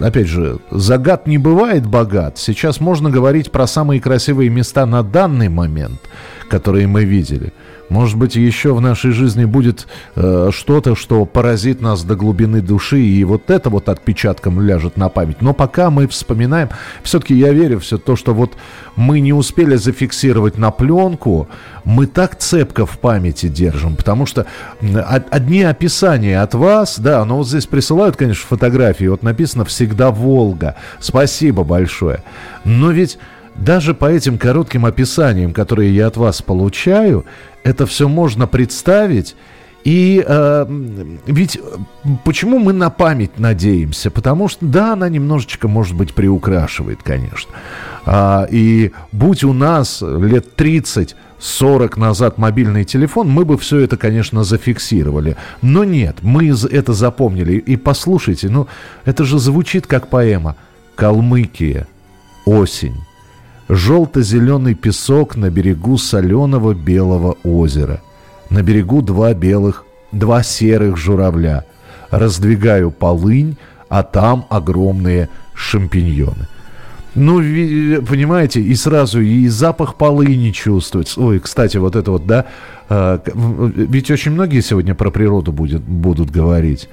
опять 0.00 0.26
же, 0.26 0.58
загад 0.70 1.26
не 1.26 1.38
бывает 1.38 1.86
богат. 1.86 2.38
Сейчас 2.38 2.80
можно 2.80 3.10
говорить 3.10 3.52
про 3.52 3.66
самые 3.66 4.00
красивые 4.00 4.50
места 4.50 4.84
на 4.84 5.02
данный 5.02 5.48
момент, 5.48 6.00
которые 6.48 6.86
мы 6.86 7.04
видели– 7.04 7.52
может 7.94 8.18
быть, 8.18 8.34
еще 8.34 8.74
в 8.74 8.80
нашей 8.80 9.12
жизни 9.12 9.44
будет 9.44 9.86
э, 10.16 10.50
что-то, 10.52 10.96
что 10.96 11.24
поразит 11.24 11.80
нас 11.80 12.02
до 12.02 12.16
глубины 12.16 12.60
души, 12.60 13.00
и 13.00 13.22
вот 13.22 13.50
это 13.50 13.70
вот 13.70 13.88
отпечатком 13.88 14.60
ляжет 14.60 14.96
на 14.96 15.08
память. 15.08 15.40
Но 15.40 15.54
пока 15.54 15.90
мы 15.90 16.08
вспоминаем, 16.08 16.70
все-таки 17.04 17.36
я 17.36 17.52
верю 17.52 17.78
все 17.78 17.96
то, 17.96 18.16
что 18.16 18.34
вот 18.34 18.54
мы 18.96 19.20
не 19.20 19.32
успели 19.32 19.76
зафиксировать 19.76 20.58
на 20.58 20.72
пленку, 20.72 21.48
мы 21.84 22.08
так 22.08 22.36
цепко 22.36 22.84
в 22.84 22.98
памяти 22.98 23.46
держим, 23.46 23.94
потому 23.94 24.26
что 24.26 24.44
одни 25.30 25.62
описания 25.62 26.42
от 26.42 26.54
вас, 26.54 26.98
да, 26.98 27.24
но 27.24 27.36
вот 27.36 27.46
здесь 27.46 27.66
присылают, 27.66 28.16
конечно, 28.16 28.44
фотографии, 28.48 29.06
вот 29.06 29.22
написано 29.22 29.64
«Всегда 29.64 30.10
Волга». 30.10 30.74
Спасибо 30.98 31.62
большое. 31.62 32.24
Но 32.64 32.90
ведь 32.90 33.18
даже 33.54 33.94
по 33.94 34.06
этим 34.06 34.36
коротким 34.36 34.84
описаниям, 34.84 35.52
которые 35.52 35.94
я 35.94 36.08
от 36.08 36.16
вас 36.16 36.42
получаю, 36.42 37.24
это 37.64 37.86
все 37.86 38.08
можно 38.08 38.46
представить. 38.46 39.34
И 39.84 40.24
э, 40.26 40.66
ведь 41.26 41.60
почему 42.24 42.58
мы 42.58 42.72
на 42.72 42.88
память 42.88 43.38
надеемся? 43.38 44.10
Потому 44.10 44.48
что, 44.48 44.64
да, 44.64 44.94
она 44.94 45.10
немножечко, 45.10 45.68
может 45.68 45.94
быть, 45.94 46.14
приукрашивает, 46.14 47.02
конечно. 47.02 47.52
А, 48.06 48.46
и 48.50 48.92
будь 49.12 49.44
у 49.44 49.52
нас 49.52 50.00
лет 50.00 50.56
30 50.56 51.16
40 51.38 51.98
назад 51.98 52.38
мобильный 52.38 52.84
телефон, 52.84 53.28
мы 53.28 53.44
бы 53.44 53.58
все 53.58 53.80
это, 53.80 53.98
конечно, 53.98 54.44
зафиксировали. 54.44 55.36
Но 55.60 55.84
нет, 55.84 56.16
мы 56.22 56.48
это 56.48 56.94
запомнили. 56.94 57.54
И 57.56 57.76
послушайте, 57.76 58.48
ну, 58.48 58.66
это 59.04 59.24
же 59.24 59.38
звучит 59.38 59.86
как 59.86 60.08
поэма. 60.08 60.56
Калмыкия, 60.94 61.86
осень. 62.46 62.96
Желто-зеленый 63.68 64.74
песок 64.74 65.36
на 65.36 65.50
берегу 65.50 65.96
соленого 65.96 66.74
белого 66.74 67.36
озера. 67.44 68.02
На 68.50 68.62
берегу 68.62 69.00
два 69.02 69.32
белых, 69.32 69.84
два 70.12 70.42
серых 70.42 70.96
журавля. 70.96 71.64
Раздвигаю 72.10 72.90
полынь, 72.90 73.56
а 73.88 74.02
там 74.02 74.46
огромные 74.50 75.28
шампиньоны. 75.54 76.48
Ну, 77.14 77.36
понимаете, 78.02 78.60
и 78.60 78.74
сразу 78.74 79.20
и 79.20 79.46
запах 79.46 79.94
полыни 79.94 80.50
чувствуется. 80.50 81.20
Ой, 81.20 81.38
кстати, 81.38 81.76
вот 81.76 81.94
это 81.94 82.10
вот, 82.10 82.26
да, 82.26 82.46
а, 82.88 83.22
ведь 83.34 84.10
очень 84.10 84.32
многие 84.32 84.60
сегодня 84.60 84.94
про 84.94 85.10
природу 85.10 85.52
будет, 85.52 85.82
будут 85.82 86.30
говорить. 86.30 86.88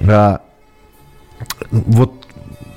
А, 0.00 0.40
вот 1.70 2.21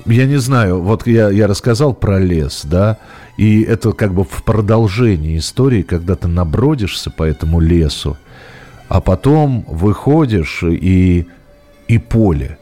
я 0.06 0.26
не 0.26 0.36
знаю, 0.36 0.80
вот 0.80 1.06
я, 1.06 1.30
я 1.30 1.46
рассказал 1.46 1.94
про 1.94 2.18
лес, 2.18 2.62
да, 2.64 2.98
и 3.36 3.62
это 3.62 3.92
как 3.92 4.14
бы 4.14 4.24
в 4.24 4.42
продолжении 4.44 5.38
истории, 5.38 5.82
когда 5.82 6.14
ты 6.14 6.28
набродишься 6.28 7.10
по 7.10 7.22
этому 7.22 7.60
лесу, 7.60 8.16
а 8.88 9.00
потом 9.00 9.64
выходишь 9.68 10.62
и, 10.62 11.26
и 11.88 11.98
поле. 11.98 12.58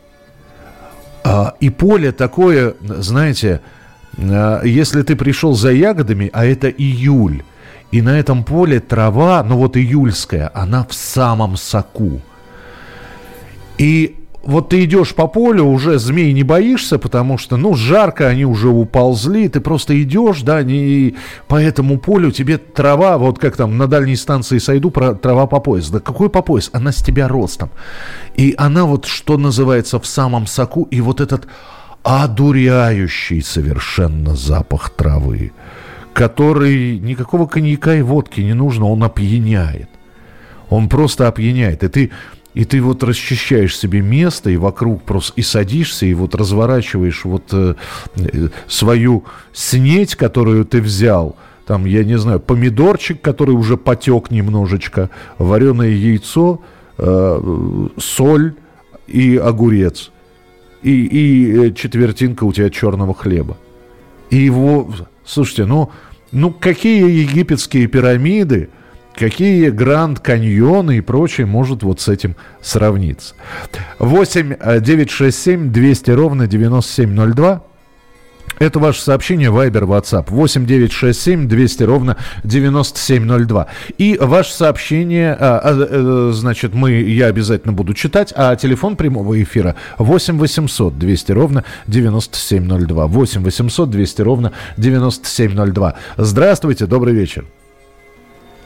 А, 1.22 1.54
и 1.60 1.70
поле 1.70 2.12
такое, 2.12 2.74
знаете, 2.80 3.60
а, 4.18 4.62
если 4.62 5.02
ты 5.02 5.16
пришел 5.16 5.54
за 5.54 5.72
ягодами, 5.72 6.30
а 6.32 6.44
это 6.44 6.68
июль, 6.68 7.42
и 7.92 8.02
на 8.02 8.18
этом 8.18 8.42
поле 8.42 8.80
трава, 8.80 9.42
ну 9.44 9.56
вот 9.56 9.76
июльская, 9.76 10.50
она 10.54 10.84
в 10.84 10.94
самом 10.94 11.56
соку. 11.56 12.20
И 13.78 14.23
вот 14.46 14.70
ты 14.70 14.84
идешь 14.84 15.14
по 15.14 15.26
полю, 15.26 15.64
уже 15.64 15.98
змей 15.98 16.32
не 16.32 16.42
боишься, 16.42 16.98
потому 16.98 17.38
что, 17.38 17.56
ну, 17.56 17.74
жарко, 17.74 18.28
они 18.28 18.44
уже 18.44 18.68
уползли, 18.68 19.48
ты 19.48 19.60
просто 19.60 20.00
идешь, 20.02 20.42
да, 20.42 20.62
не, 20.62 21.14
по 21.48 21.56
этому 21.56 21.98
полю 21.98 22.30
тебе 22.30 22.58
трава, 22.58 23.18
вот 23.18 23.38
как 23.38 23.56
там 23.56 23.78
на 23.78 23.86
дальней 23.86 24.16
станции 24.16 24.58
сойду, 24.58 24.90
про, 24.90 25.14
трава 25.14 25.46
по 25.46 25.60
пояс. 25.60 25.90
Да 25.90 26.00
какой 26.00 26.28
по 26.30 26.42
пояс? 26.42 26.70
Она 26.72 26.92
с 26.92 27.02
тебя 27.02 27.28
ростом. 27.28 27.70
И 28.34 28.54
она 28.58 28.84
вот, 28.84 29.06
что 29.06 29.38
называется, 29.38 29.98
в 29.98 30.06
самом 30.06 30.46
соку, 30.46 30.84
и 30.90 31.00
вот 31.00 31.20
этот 31.20 31.46
одуряющий 32.02 33.42
совершенно 33.42 34.36
запах 34.36 34.90
травы, 34.90 35.52
который 36.12 36.98
никакого 36.98 37.46
коньяка 37.46 37.94
и 37.94 38.02
водки 38.02 38.40
не 38.40 38.54
нужно, 38.54 38.86
он 38.86 39.02
опьяняет. 39.02 39.88
Он 40.68 40.88
просто 40.88 41.28
опьяняет. 41.28 41.82
И 41.82 41.88
ты 41.88 42.10
и 42.54 42.64
ты 42.64 42.80
вот 42.80 43.02
расчищаешь 43.02 43.76
себе 43.76 44.00
место 44.00 44.50
и 44.50 44.56
вокруг 44.56 45.02
просто 45.02 45.32
и 45.36 45.42
садишься, 45.42 46.06
и 46.06 46.14
вот 46.14 46.34
разворачиваешь 46.34 47.24
вот 47.24 47.44
э, 47.52 47.74
э, 48.16 48.48
свою 48.68 49.24
снеть, 49.52 50.14
которую 50.14 50.64
ты 50.64 50.80
взял, 50.80 51.36
там, 51.66 51.84
я 51.84 52.04
не 52.04 52.16
знаю, 52.16 52.40
помидорчик, 52.40 53.20
который 53.20 53.54
уже 53.54 53.76
потек 53.76 54.30
немножечко, 54.30 55.10
вареное 55.38 55.88
яйцо, 55.88 56.60
э, 56.98 57.86
соль 57.98 58.54
и 59.06 59.36
огурец. 59.36 60.10
И, 60.82 61.06
и 61.06 61.68
э, 61.68 61.72
четвертинка 61.72 62.44
у 62.44 62.52
тебя 62.52 62.70
черного 62.70 63.14
хлеба. 63.14 63.56
И 64.30 64.36
его, 64.36 64.92
слушайте, 65.24 65.64
ну, 65.64 65.90
ну 66.30 66.52
какие 66.52 67.10
египетские 67.10 67.88
пирамиды, 67.88 68.68
Какие 69.16 69.70
Гранд 69.70 70.18
Каньоны 70.18 70.96
и 70.96 71.00
прочее 71.00 71.46
может 71.46 71.82
вот 71.82 72.00
с 72.00 72.08
этим 72.08 72.34
сравниться? 72.60 73.34
8 73.98 74.80
967 74.80 75.70
200 75.70 76.10
ровно 76.10 76.46
9702. 76.48 77.62
Это 78.58 78.78
ваше 78.78 79.00
сообщение 79.00 79.50
Viber, 79.50 79.82
WhatsApp 79.82 80.26
8 80.28 80.66
967 80.66 81.48
200 81.48 81.82
ровно 81.82 82.16
9702. 82.44 83.66
И 83.98 84.16
ваше 84.20 84.52
сообщение, 84.52 85.32
а, 85.32 85.58
а, 85.58 85.70
а, 85.70 86.30
значит, 86.32 86.74
мы, 86.74 86.92
я 86.92 87.26
обязательно 87.26 87.72
буду 87.72 87.94
читать, 87.94 88.32
а 88.36 88.54
телефон 88.56 88.96
прямого 88.96 89.40
эфира 89.42 89.76
8 89.98 90.38
800 90.38 90.98
200 90.98 91.32
ровно 91.32 91.64
9702. 91.86 93.06
8 93.06 93.42
800 93.42 93.90
200 93.90 94.22
ровно 94.22 94.52
9702. 94.76 95.94
Здравствуйте, 96.16 96.86
добрый 96.86 97.14
вечер. 97.14 97.44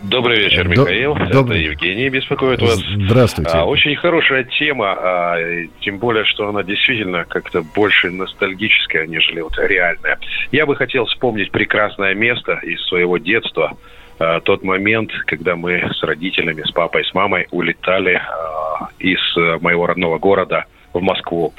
Добрый 0.02 0.38
вечер, 0.38 0.68
Михаил. 0.68 1.14
Доб... 1.14 1.50
Это 1.50 1.58
Евгений 1.58 2.08
беспокоит 2.08 2.60
вас. 2.60 2.78
Здравствуйте. 2.78 3.50
А, 3.52 3.64
очень 3.64 3.96
хорошая 3.96 4.44
тема, 4.44 4.96
а, 4.96 5.36
тем 5.80 5.98
более, 5.98 6.24
что 6.24 6.48
она 6.48 6.62
действительно 6.62 7.24
как-то 7.24 7.62
больше 7.62 8.10
ностальгическая, 8.10 9.06
нежели 9.06 9.40
вот 9.40 9.58
реальная. 9.58 10.18
Я 10.52 10.66
бы 10.66 10.76
хотел 10.76 11.06
вспомнить 11.06 11.50
прекрасное 11.50 12.14
место 12.14 12.60
из 12.62 12.80
своего 12.86 13.18
детства. 13.18 13.76
А, 14.20 14.40
тот 14.40 14.62
момент, 14.62 15.10
когда 15.26 15.56
мы 15.56 15.90
с 15.92 16.02
родителями, 16.02 16.62
с 16.62 16.70
папой, 16.70 17.04
с 17.04 17.12
мамой 17.12 17.48
улетали 17.50 18.14
а, 18.14 18.88
из 19.00 19.20
моего 19.60 19.86
родного 19.86 20.18
города 20.18 20.66
в 20.92 21.00
Москву. 21.00 21.52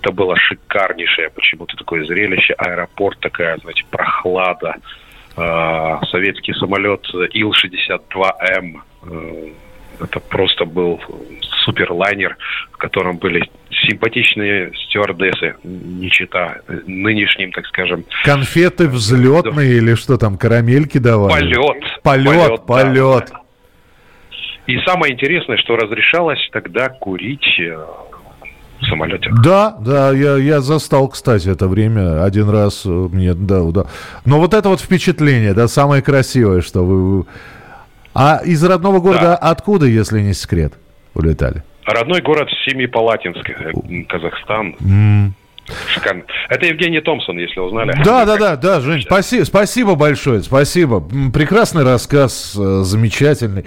Это 0.00 0.12
было 0.12 0.36
шикарнейшее 0.36 1.30
почему-то 1.30 1.76
такое 1.76 2.04
зрелище. 2.04 2.54
Аэропорт 2.58 3.18
такая, 3.20 3.56
знаете, 3.56 3.84
прохлада 3.90 4.76
Э, 4.76 4.78
советский 5.36 6.54
самолет 6.54 7.06
Ил-62М. 7.32 8.80
Э, 9.02 9.48
это 10.00 10.20
просто 10.20 10.64
был 10.64 11.00
суперлайнер, 11.64 12.36
в 12.72 12.76
котором 12.76 13.16
были 13.16 13.48
симпатичные 13.70 14.72
стюардессы, 14.74 15.56
не 15.64 16.10
чита 16.10 16.58
нынешним, 16.86 17.52
так 17.52 17.66
скажем. 17.66 18.04
Конфеты 18.24 18.88
взлетные 18.88 19.70
да. 19.70 19.76
или 19.76 19.94
что 19.94 20.16
там, 20.16 20.36
карамельки 20.36 20.98
давали? 20.98 21.54
Полет. 21.54 22.02
Полет, 22.02 22.36
полет. 22.36 22.66
полет. 22.66 23.28
Да. 23.30 23.40
И 24.66 24.78
самое 24.80 25.12
интересное, 25.12 25.56
что 25.58 25.76
разрешалось 25.76 26.40
тогда 26.52 26.88
курить 26.88 27.60
э, 27.60 27.78
в 28.80 28.86
самолете. 28.86 29.30
Да, 29.42 29.76
да, 29.80 30.12
я, 30.12 30.36
я 30.36 30.60
застал, 30.60 31.08
кстати, 31.08 31.48
это 31.48 31.68
время 31.68 32.24
один 32.24 32.48
раз 32.50 32.84
э, 32.86 32.88
мне, 32.88 33.34
да, 33.34 33.62
да. 33.70 33.86
Но 34.24 34.38
вот 34.38 34.54
это 34.54 34.68
вот 34.68 34.80
впечатление, 34.80 35.54
да, 35.54 35.68
самое 35.68 36.02
красивое, 36.02 36.60
что 36.60 36.84
вы... 36.84 37.26
А 38.14 38.40
из 38.44 38.64
родного 38.64 39.00
города 39.00 39.20
да. 39.20 39.36
откуда, 39.36 39.86
если 39.86 40.20
не 40.20 40.32
секрет, 40.32 40.74
улетали? 41.14 41.62
Родной 41.84 42.20
город 42.20 42.48
Семипалатинск, 42.64 43.48
э, 43.48 43.72
Казахстан. 44.08 44.74
Mm. 44.80 45.30
Шикарно. 45.92 46.22
Это 46.48 46.66
Евгений 46.66 47.00
Томпсон, 47.00 47.38
если 47.38 47.58
узнали. 47.58 47.92
Да, 48.04 48.24
да, 48.24 48.36
да, 48.36 48.56
да, 48.56 48.80
Жень, 48.80 49.02
спасибо, 49.02 49.44
спасибо 49.44 49.94
большое, 49.96 50.42
спасибо. 50.42 51.00
Прекрасный 51.32 51.82
рассказ, 51.82 52.54
э, 52.56 52.82
замечательный. 52.84 53.64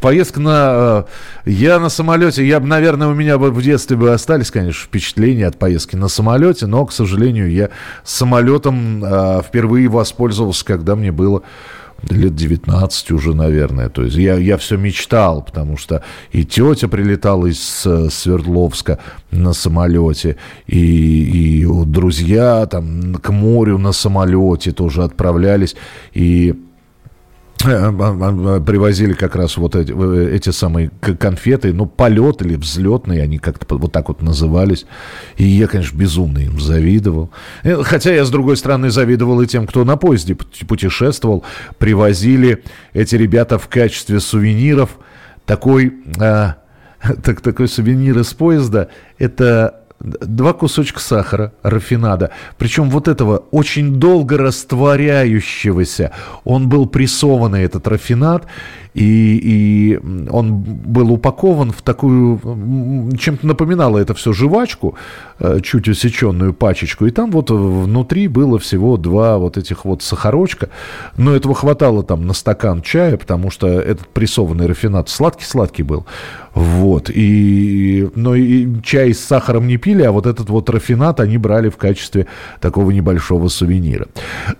Поездка 0.00 0.40
на... 0.40 1.06
Э, 1.44 1.50
я 1.50 1.78
на 1.78 1.90
самолете, 1.90 2.46
я 2.46 2.58
бы, 2.58 2.66
наверное, 2.66 3.08
у 3.08 3.14
меня 3.14 3.36
бы 3.36 3.50
в 3.50 3.62
детстве 3.62 3.96
бы 3.96 4.12
остались, 4.12 4.50
конечно, 4.50 4.82
впечатления 4.82 5.46
от 5.46 5.58
поездки 5.58 5.94
на 5.94 6.08
самолете, 6.08 6.66
но, 6.66 6.86
к 6.86 6.92
сожалению, 6.92 7.50
я 7.50 7.68
самолетом 8.02 9.04
э, 9.04 9.42
впервые 9.42 9.88
воспользовался, 9.88 10.64
когда 10.64 10.96
мне 10.96 11.12
было 11.12 11.42
лет 12.10 12.34
19 12.34 13.12
уже, 13.12 13.34
наверное. 13.34 13.88
То 13.88 14.04
есть 14.04 14.16
я, 14.16 14.36
я 14.36 14.56
все 14.56 14.76
мечтал, 14.76 15.42
потому 15.42 15.76
что 15.76 16.02
и 16.32 16.44
тетя 16.44 16.88
прилетала 16.88 17.46
из 17.46 17.82
э, 17.86 18.08
Свердловска 18.10 18.98
на 19.30 19.52
самолете, 19.52 20.36
и, 20.66 21.62
и 21.62 21.84
друзья 21.84 22.66
там 22.66 23.14
к 23.14 23.30
морю 23.30 23.78
на 23.78 23.92
самолете 23.92 24.72
тоже 24.72 25.04
отправлялись. 25.04 25.76
И 26.12 26.54
привозили 27.62 29.12
как 29.12 29.36
раз 29.36 29.56
вот 29.56 29.76
эти, 29.76 29.92
эти 30.34 30.50
самые 30.50 30.90
конфеты, 31.00 31.72
ну, 31.72 31.86
полет 31.86 32.42
или 32.42 32.56
взлетные, 32.56 33.22
они 33.22 33.38
как-то 33.38 33.76
вот 33.76 33.92
так 33.92 34.08
вот 34.08 34.22
назывались. 34.22 34.86
И 35.36 35.44
я, 35.44 35.66
конечно, 35.66 35.96
безумно 35.96 36.38
им 36.38 36.60
завидовал. 36.60 37.30
Э, 37.62 37.82
хотя 37.82 38.12
я, 38.14 38.24
с 38.24 38.30
другой 38.30 38.56
стороны, 38.56 38.90
завидовал 38.90 39.40
и 39.40 39.46
тем, 39.46 39.66
кто 39.66 39.84
на 39.84 39.96
поезде 39.96 40.36
путешествовал. 40.66 41.44
Привозили 41.78 42.64
эти 42.92 43.16
ребята 43.16 43.58
в 43.58 43.68
качестве 43.68 44.20
сувениров 44.20 44.98
такой, 45.46 45.94
а, 46.18 46.56
так, 47.22 47.40
такой 47.40 47.68
сувенир 47.68 48.18
из 48.18 48.32
поезда. 48.32 48.88
Это 49.18 49.81
два 50.02 50.52
кусочка 50.52 51.00
сахара, 51.00 51.52
рафинада. 51.62 52.30
Причем 52.58 52.90
вот 52.90 53.08
этого 53.08 53.44
очень 53.50 53.96
долго 54.00 54.36
растворяющегося. 54.36 56.12
Он 56.44 56.68
был 56.68 56.86
прессованный, 56.86 57.62
этот 57.62 57.86
рафинад, 57.86 58.46
и, 58.94 59.40
и 59.42 60.00
он 60.30 60.58
был 60.60 61.12
упакован 61.12 61.72
в 61.72 61.80
такую, 61.80 62.38
чем-то 63.18 63.46
напоминало 63.46 63.98
это 63.98 64.12
все 64.14 64.32
жвачку, 64.32 64.96
э, 65.38 65.60
чуть 65.62 65.88
усеченную 65.88 66.52
пачечку. 66.52 67.06
И 67.06 67.10
там 67.10 67.30
вот 67.30 67.50
внутри 67.50 68.28
было 68.28 68.58
всего 68.58 68.98
два 68.98 69.38
вот 69.38 69.56
этих 69.56 69.84
вот 69.84 70.02
сахарочка. 70.02 70.68
Но 71.16 71.34
этого 71.34 71.54
хватало 71.54 72.02
там 72.02 72.26
на 72.26 72.34
стакан 72.34 72.82
чая, 72.82 73.16
потому 73.16 73.50
что 73.50 73.66
этот 73.66 74.08
прессованный 74.08 74.66
рафинад 74.66 75.08
сладкий-сладкий 75.08 75.84
был. 75.84 76.04
Вот. 76.54 77.08
И, 77.08 78.10
но 78.14 78.34
и 78.34 78.68
чай 78.82 79.14
с 79.14 79.20
сахаром 79.20 79.66
не 79.66 79.78
пили, 79.78 80.02
а 80.02 80.12
вот 80.12 80.26
этот 80.26 80.50
вот 80.50 80.68
рафинат 80.68 81.18
они 81.20 81.38
брали 81.38 81.70
в 81.70 81.78
качестве 81.78 82.26
такого 82.60 82.90
небольшого 82.90 83.48
сувенира. 83.48 84.08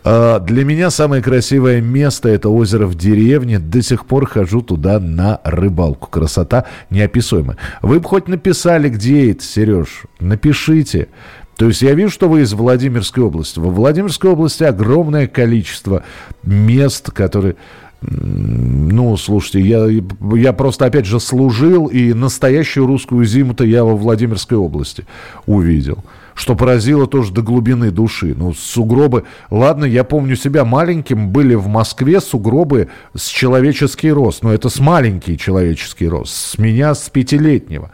А 0.04 0.38
для 0.38 0.64
меня 0.64 0.88
самое 0.90 1.22
красивое 1.22 1.82
место 1.82 2.30
это 2.30 2.48
озеро 2.48 2.86
в 2.86 2.94
деревне. 2.94 3.58
До 3.58 3.82
сих 3.82 4.06
пор 4.06 4.21
хожу 4.26 4.62
туда 4.62 4.98
на 4.98 5.40
рыбалку. 5.44 6.08
Красота 6.08 6.66
неописуемая. 6.90 7.56
Вы 7.82 8.00
бы 8.00 8.08
хоть 8.08 8.28
написали, 8.28 8.88
где 8.88 9.32
это, 9.32 9.44
Сереж. 9.44 10.04
Напишите. 10.20 11.08
То 11.56 11.68
есть 11.68 11.82
я 11.82 11.94
вижу, 11.94 12.10
что 12.10 12.28
вы 12.28 12.42
из 12.42 12.52
Владимирской 12.52 13.22
области. 13.22 13.58
Во 13.58 13.70
Владимирской 13.70 14.30
области 14.30 14.64
огромное 14.64 15.26
количество 15.26 16.02
мест, 16.42 17.10
которые 17.10 17.56
ну, 18.04 19.16
слушайте, 19.16 19.60
я, 19.60 19.86
я 20.34 20.52
просто, 20.52 20.86
опять 20.86 21.06
же, 21.06 21.20
служил, 21.20 21.86
и 21.86 22.12
настоящую 22.12 22.86
русскую 22.86 23.24
зиму-то 23.24 23.64
я 23.64 23.84
во 23.84 23.94
Владимирской 23.94 24.58
области 24.58 25.06
увидел. 25.46 25.98
Что 26.34 26.54
поразило 26.54 27.06
тоже 27.06 27.32
до 27.32 27.42
глубины 27.42 27.90
души. 27.90 28.34
Ну, 28.36 28.54
сугробы... 28.54 29.24
Ладно, 29.50 29.84
я 29.84 30.04
помню 30.04 30.36
себя 30.36 30.64
маленьким, 30.64 31.30
были 31.30 31.54
в 31.54 31.68
Москве 31.68 32.20
сугробы 32.20 32.88
с 33.14 33.26
человеческий 33.26 34.10
рост. 34.10 34.42
Но 34.42 34.52
это 34.52 34.68
с 34.68 34.78
маленький 34.80 35.36
человеческий 35.38 36.08
рост. 36.08 36.34
С 36.34 36.58
меня 36.58 36.94
с 36.94 37.08
пятилетнего. 37.10 37.90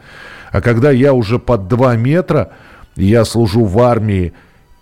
А 0.51 0.61
когда 0.61 0.91
я 0.91 1.13
уже 1.13 1.39
под 1.39 1.67
два 1.67 1.95
метра, 1.95 2.53
я 2.95 3.25
служу 3.25 3.65
в 3.65 3.79
армии, 3.79 4.33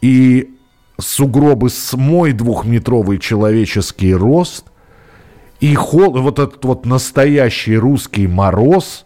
и 0.02 0.52
сугробы 1.00 1.70
с 1.70 1.94
мой 1.94 2.34
двухметровый 2.34 3.18
человеческий 3.18 4.14
рост– 4.14 4.66
и 5.60 5.74
хол, 5.74 6.12
вот 6.22 6.40
этот 6.40 6.64
вот 6.66 6.86
настоящий 6.86 7.78
русский 7.78 8.28
мороз, 8.28 9.06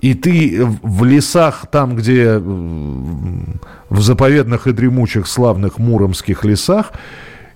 и 0.00 0.14
ты 0.14 0.64
в 0.82 1.04
лесах, 1.04 1.66
там, 1.70 1.96
где 1.96 2.38
в 2.38 4.00
заповедных 4.00 4.66
и 4.66 4.72
дремучих 4.72 5.26
славных 5.26 5.78
муромских 5.78 6.44
лесах, 6.44 6.92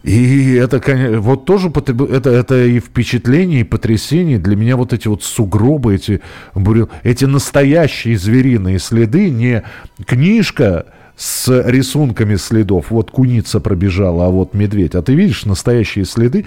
и 0.02 0.54
это, 0.54 0.80
конечно, 0.80 1.20
вот 1.20 1.44
тоже 1.44 1.70
это, 1.70 2.30
это 2.30 2.64
и 2.64 2.80
впечатление, 2.80 3.60
и 3.60 3.64
потрясение. 3.64 4.38
Для 4.38 4.56
меня 4.56 4.76
вот 4.76 4.92
эти 4.92 5.06
вот 5.06 5.22
сугробы, 5.22 5.94
эти, 5.94 6.20
эти 7.04 7.24
настоящие 7.24 8.18
звериные 8.18 8.80
следы, 8.80 9.30
не 9.30 9.62
книжка, 10.04 10.86
с 11.22 11.62
рисунками 11.68 12.34
следов. 12.34 12.86
Вот 12.90 13.12
куница 13.12 13.60
пробежала, 13.60 14.26
а 14.26 14.30
вот 14.30 14.54
медведь. 14.54 14.96
А 14.96 15.02
ты 15.02 15.14
видишь 15.14 15.44
настоящие 15.44 16.04
следы. 16.04 16.46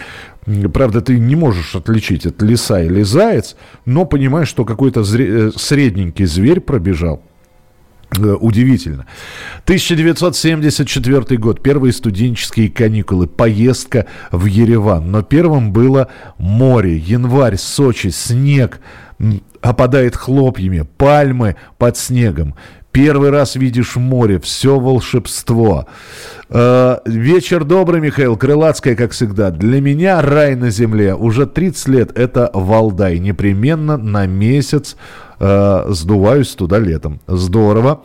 Правда, 0.73 0.99
ты 0.99 1.17
не 1.17 1.37
можешь 1.37 1.77
отличить, 1.77 2.25
это 2.25 2.45
лиса 2.45 2.83
или 2.83 3.01
заяц, 3.03 3.55
но 3.85 4.03
понимаешь, 4.05 4.49
что 4.49 4.65
какой-то 4.65 4.99
зре- 4.99 5.47
э, 5.47 5.51
средненький 5.55 6.25
зверь 6.25 6.59
пробежал. 6.59 7.21
Э, 8.17 8.33
удивительно. 8.33 9.05
1974 9.63 11.37
год. 11.37 11.63
Первые 11.63 11.93
студенческие 11.93 12.69
каникулы. 12.69 13.27
Поездка 13.27 14.07
в 14.33 14.45
Ереван. 14.45 15.09
Но 15.09 15.21
первым 15.21 15.71
было 15.71 16.09
море. 16.37 16.97
Январь, 16.97 17.55
Сочи, 17.55 18.09
снег 18.09 18.81
опадает 19.61 20.17
хлопьями, 20.17 20.85
пальмы 20.97 21.55
под 21.77 21.95
снегом. 21.95 22.55
Первый 22.95 23.29
раз 23.29 23.57
видишь 23.57 23.97
море, 23.97 24.39
все 24.39 24.79
волшебство. 24.79 25.85
Э, 26.47 26.99
вечер 27.05 27.65
добрый, 27.65 27.99
Михаил. 27.99 28.37
Крылатская, 28.37 28.95
как 28.95 29.11
всегда. 29.11 29.51
Для 29.51 29.81
меня 29.81 30.21
рай 30.21 30.55
на 30.55 30.69
земле. 30.69 31.13
Уже 31.13 31.45
30 31.45 31.87
лет 31.89 32.17
это 32.17 32.49
Валдай. 32.53 33.19
Непременно 33.19 33.97
на 33.97 34.27
месяц 34.27 34.95
э, 35.41 35.85
сдуваюсь 35.89 36.55
туда 36.55 36.79
летом. 36.79 37.19
Здорово. 37.27 38.01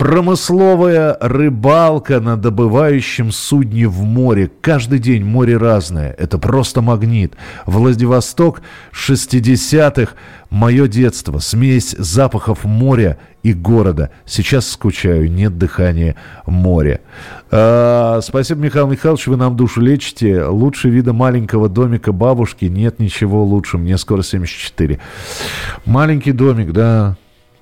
Промысловая 0.00 1.14
рыбалка 1.20 2.20
на 2.20 2.38
добывающем 2.38 3.30
судне 3.30 3.86
в 3.86 4.02
море. 4.02 4.50
Каждый 4.62 4.98
день 4.98 5.22
море 5.24 5.58
разное. 5.58 6.14
Это 6.16 6.38
просто 6.38 6.80
магнит. 6.80 7.34
Владивосток 7.66 8.62
60-х. 8.94 10.14
Мое 10.48 10.88
детство. 10.88 11.38
Смесь 11.38 11.94
запахов 11.98 12.64
моря 12.64 13.18
и 13.42 13.52
города. 13.52 14.08
Сейчас 14.24 14.70
скучаю. 14.70 15.30
Нет 15.30 15.58
дыхания 15.58 16.16
моря. 16.46 17.02
А, 17.50 18.20
спасибо, 18.22 18.62
Михаил 18.62 18.86
Михайлович, 18.86 19.26
вы 19.26 19.36
нам 19.36 19.54
душу 19.54 19.82
лечите. 19.82 20.44
Лучше 20.44 20.88
вида 20.88 21.12
маленького 21.12 21.68
домика 21.68 22.12
бабушки 22.12 22.64
нет 22.64 23.00
ничего 23.00 23.44
лучше. 23.44 23.76
Мне 23.76 23.98
скоро 23.98 24.22
74. 24.22 24.98
Маленький 25.84 26.32
домик, 26.32 26.72
да. 26.72 27.16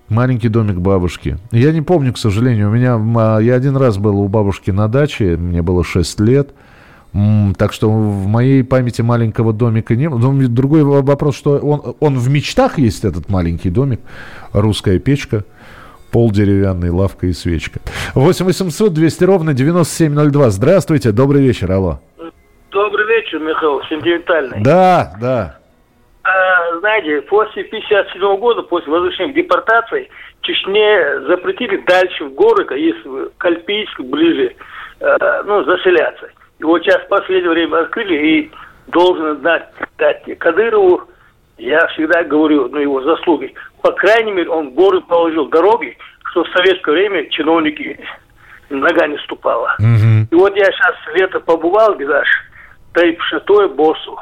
Маленький 0.08 0.48
домик 0.48 0.76
бабушки. 0.76 1.36
Я 1.52 1.72
не 1.72 1.82
помню, 1.82 2.14
к 2.14 2.18
сожалению. 2.18 2.70
У 2.70 2.72
меня 2.72 2.96
а, 2.96 3.38
я 3.38 3.54
один 3.54 3.76
раз 3.76 3.98
был 3.98 4.18
у 4.20 4.28
бабушки 4.28 4.70
на 4.70 4.88
даче, 4.88 5.36
мне 5.36 5.60
было 5.60 5.84
6 5.84 6.20
лет. 6.20 6.50
Так 7.58 7.72
что 7.72 7.90
в 7.90 8.26
моей 8.26 8.62
памяти 8.62 9.02
маленького 9.02 9.52
домика 9.52 9.96
не 9.96 10.08
было. 10.08 10.18
Но 10.18 10.48
другой 10.48 10.82
вопрос, 10.82 11.36
что 11.36 11.58
он, 11.58 11.94
он 12.00 12.18
в 12.18 12.28
мечтах 12.30 12.78
есть, 12.78 13.04
этот 13.04 13.28
маленький 13.28 13.70
домик. 13.70 14.00
Русская 14.52 14.98
печка, 14.98 15.44
пол 16.10 16.30
деревянный, 16.30 16.90
лавка 16.90 17.26
и 17.26 17.32
свечка. 17.32 17.80
8 18.14 18.44
800 18.44 18.92
200 18.92 19.24
ровно 19.24 19.54
9702. 19.54 20.50
Здравствуйте, 20.50 21.12
добрый 21.12 21.42
вечер, 21.42 21.72
алло. 21.72 22.00
Добрый 22.70 23.06
вечер, 23.06 23.40
Михаил, 23.40 23.80
сентиментальный. 23.88 24.62
Да, 24.62 25.14
да. 25.20 25.57
А, 26.28 26.78
знаете, 26.80 27.22
после 27.22 27.64
57 27.64 28.36
года, 28.36 28.62
после 28.62 28.92
возвращения 28.92 29.32
депортации, 29.32 30.10
Чечне 30.42 31.20
запретили 31.26 31.78
дальше 31.78 32.24
в 32.24 32.34
горы, 32.34 32.66
если 32.78 33.08
в 33.08 33.30
Кальпийск 33.38 34.00
ближе, 34.00 34.54
э, 35.00 35.42
ну, 35.44 35.64
заселяться. 35.64 36.28
И 36.58 36.64
вот 36.64 36.82
сейчас 36.82 37.02
в 37.02 37.08
последнее 37.08 37.50
время 37.50 37.78
открыли, 37.78 38.14
и 38.14 38.50
должен 38.88 39.38
знать, 39.38 39.68
дать 39.96 40.38
Кадырову, 40.38 41.02
я 41.56 41.86
всегда 41.88 42.22
говорю, 42.24 42.68
ну, 42.68 42.78
его 42.78 43.00
заслуги. 43.02 43.54
По 43.82 43.92
крайней 43.92 44.32
мере, 44.32 44.50
он 44.50 44.70
горы 44.70 45.00
положил 45.00 45.48
дороги, 45.48 45.96
что 46.30 46.44
в 46.44 46.48
советское 46.50 46.92
время 46.92 47.28
чиновники 47.30 47.98
нога 48.68 49.06
не 49.06 49.18
ступала. 49.18 49.76
Mm-hmm. 49.80 50.28
И 50.30 50.34
вот 50.34 50.54
я 50.56 50.64
сейчас 50.64 50.94
лето 51.14 51.40
побывал, 51.40 51.94
где 51.94 52.10
аж 52.12 52.28
Тайп 52.92 53.20
Шатой, 53.22 53.68
Босу 53.68 54.18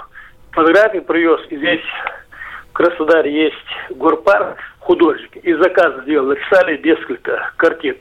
фотографии 0.56 0.98
привез. 0.98 1.40
И 1.50 1.56
здесь 1.56 1.84
в 2.70 2.72
Краснодаре 2.72 3.32
есть 3.44 3.96
горпар 3.96 4.56
художники. 4.80 5.38
И 5.38 5.54
заказ 5.54 6.02
сделал. 6.02 6.28
Написали 6.28 6.80
несколько 6.82 7.52
картин. 7.56 7.96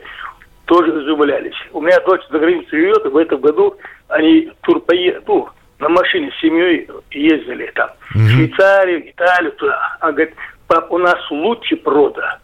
Тоже 0.66 0.90
изумлялись. 0.90 1.56
У 1.74 1.82
меня 1.82 2.00
дочь 2.00 2.24
за 2.32 2.40
границу 2.40 2.70
живет, 2.72 3.06
и 3.06 3.10
в 3.10 3.18
этом 3.18 3.40
году 3.40 3.78
они 4.08 4.52
тур 4.62 4.80
поехали, 4.80 5.24
ну, 5.28 5.50
на 5.78 5.90
машине 5.90 6.32
с 6.32 6.42
семьей 6.42 6.90
ездили 7.12 7.72
там. 7.76 7.90
В 8.16 8.30
Швейцарию, 8.30 9.12
Италию, 9.12 9.52
туда. 9.52 9.98
Она 10.00 10.14
говорит, 10.14 10.34
пап, 10.68 10.92
у 10.92 10.98
нас 10.98 11.20
лучше 11.30 11.76
прода. 11.76 12.40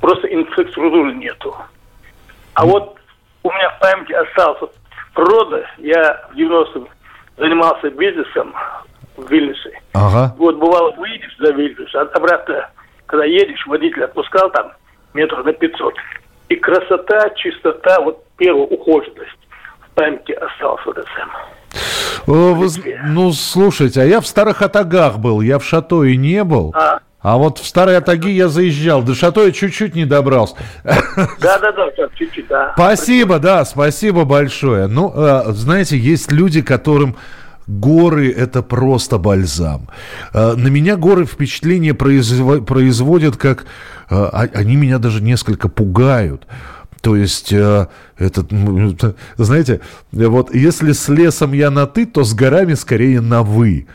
Просто 0.00 0.28
инфраструктуры 0.28 1.12
нету. 1.14 1.54
А 2.54 2.64
вот 2.64 2.96
у 3.42 3.50
меня 3.50 3.70
в 3.70 3.80
памяти 3.80 4.12
остался 4.12 4.68
прода. 5.12 5.68
Я 5.76 6.26
в 6.32 6.36
90-м 6.36 6.88
занимался 7.36 7.90
бизнесом 7.90 8.54
Вильнюсе. 9.22 9.80
Ага. 9.92 10.34
Вот 10.38 10.56
бывало, 10.56 10.92
выйдешь 10.92 11.36
за 11.38 11.52
Вильнюс, 11.52 11.94
а 11.94 12.02
обратно, 12.02 12.70
когда 13.06 13.24
едешь, 13.24 13.66
водитель 13.66 14.04
отпускал 14.04 14.50
там 14.50 14.72
метров 15.14 15.44
на 15.44 15.52
500. 15.52 15.94
И 16.48 16.56
красота, 16.56 17.30
чистота, 17.30 18.00
вот 18.00 18.24
первая 18.36 18.66
ухоженность 18.66 19.38
в 19.80 19.94
памяти 19.94 20.32
осталась 20.32 20.84
вот 20.86 20.98
это 20.98 21.08
самое. 21.16 21.44
Вы, 22.26 22.68
ну, 23.04 23.32
слушайте, 23.32 24.00
а 24.00 24.04
я 24.04 24.20
в 24.20 24.26
Старых 24.26 24.62
Атагах 24.62 25.18
был, 25.18 25.40
я 25.40 25.58
в 25.58 25.64
Шато 25.64 26.04
и 26.04 26.16
не 26.16 26.42
был. 26.44 26.72
А, 26.74 27.00
а 27.20 27.36
вот 27.38 27.58
в 27.58 27.66
Старые 27.66 27.98
Атаги 27.98 28.30
я 28.30 28.48
заезжал. 28.48 29.02
До 29.02 29.14
Шато 29.14 29.46
я 29.46 29.52
чуть-чуть 29.52 29.94
не 29.94 30.04
добрался. 30.04 30.56
Да-да-да, 30.84 31.88
чуть-чуть, 32.14 32.46
да. 32.48 32.72
Спасибо, 32.74 33.38
да, 33.38 33.64
спасибо 33.64 34.24
большое. 34.24 34.86
Ну, 34.86 35.12
э, 35.14 35.42
знаете, 35.52 35.96
есть 35.96 36.32
люди, 36.32 36.62
которым 36.62 37.16
Горы– 37.66 38.30
это 38.36 38.62
просто 38.62 39.18
бальзам. 39.18 39.88
Э, 40.32 40.54
на 40.54 40.68
меня 40.68 40.96
горы 40.96 41.24
впечатление 41.26 41.94
производят 41.94 43.36
как... 43.36 43.66
Э, 44.08 44.26
они 44.54 44.76
меня 44.76 44.98
даже 44.98 45.22
несколько 45.22 45.68
пугают. 45.68 46.46
То 47.00 47.16
есть, 47.16 47.52
э, 47.52 47.86
этот, 48.18 48.52
знаете, 49.36 49.80
вот 50.12 50.54
если 50.54 50.92
с 50.92 51.08
лесом 51.08 51.52
я 51.52 51.70
на 51.70 51.86
«ты», 51.86 52.06
то 52.06 52.24
с 52.24 52.34
горами 52.34 52.74
скорее 52.74 53.20
на 53.20 53.42
«вы». 53.42 53.86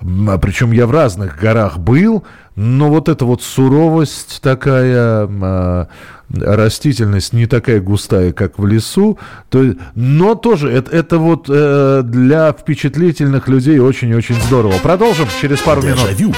А 0.00 0.38
Причем 0.38 0.72
я 0.72 0.86
в 0.86 0.90
разных 0.90 1.38
горах 1.38 1.78
был, 1.78 2.24
но 2.54 2.90
вот 2.90 3.08
эта 3.08 3.24
вот 3.24 3.42
суровость 3.42 4.40
такая, 4.42 5.26
а, 5.26 5.88
растительность 6.30 7.32
не 7.32 7.46
такая 7.46 7.80
густая, 7.80 8.32
как 8.32 8.58
в 8.58 8.66
лесу, 8.66 9.18
то, 9.48 9.74
но 9.94 10.34
тоже 10.34 10.70
это, 10.70 10.90
это 10.90 11.18
вот 11.18 11.46
э, 11.48 12.02
для 12.04 12.52
впечатлительных 12.52 13.48
людей 13.48 13.78
очень-очень 13.78 14.36
здорово. 14.42 14.74
Продолжим 14.82 15.28
через 15.40 15.60
пару 15.60 15.82
Дежавю. 15.82 16.28
минут. 16.28 16.36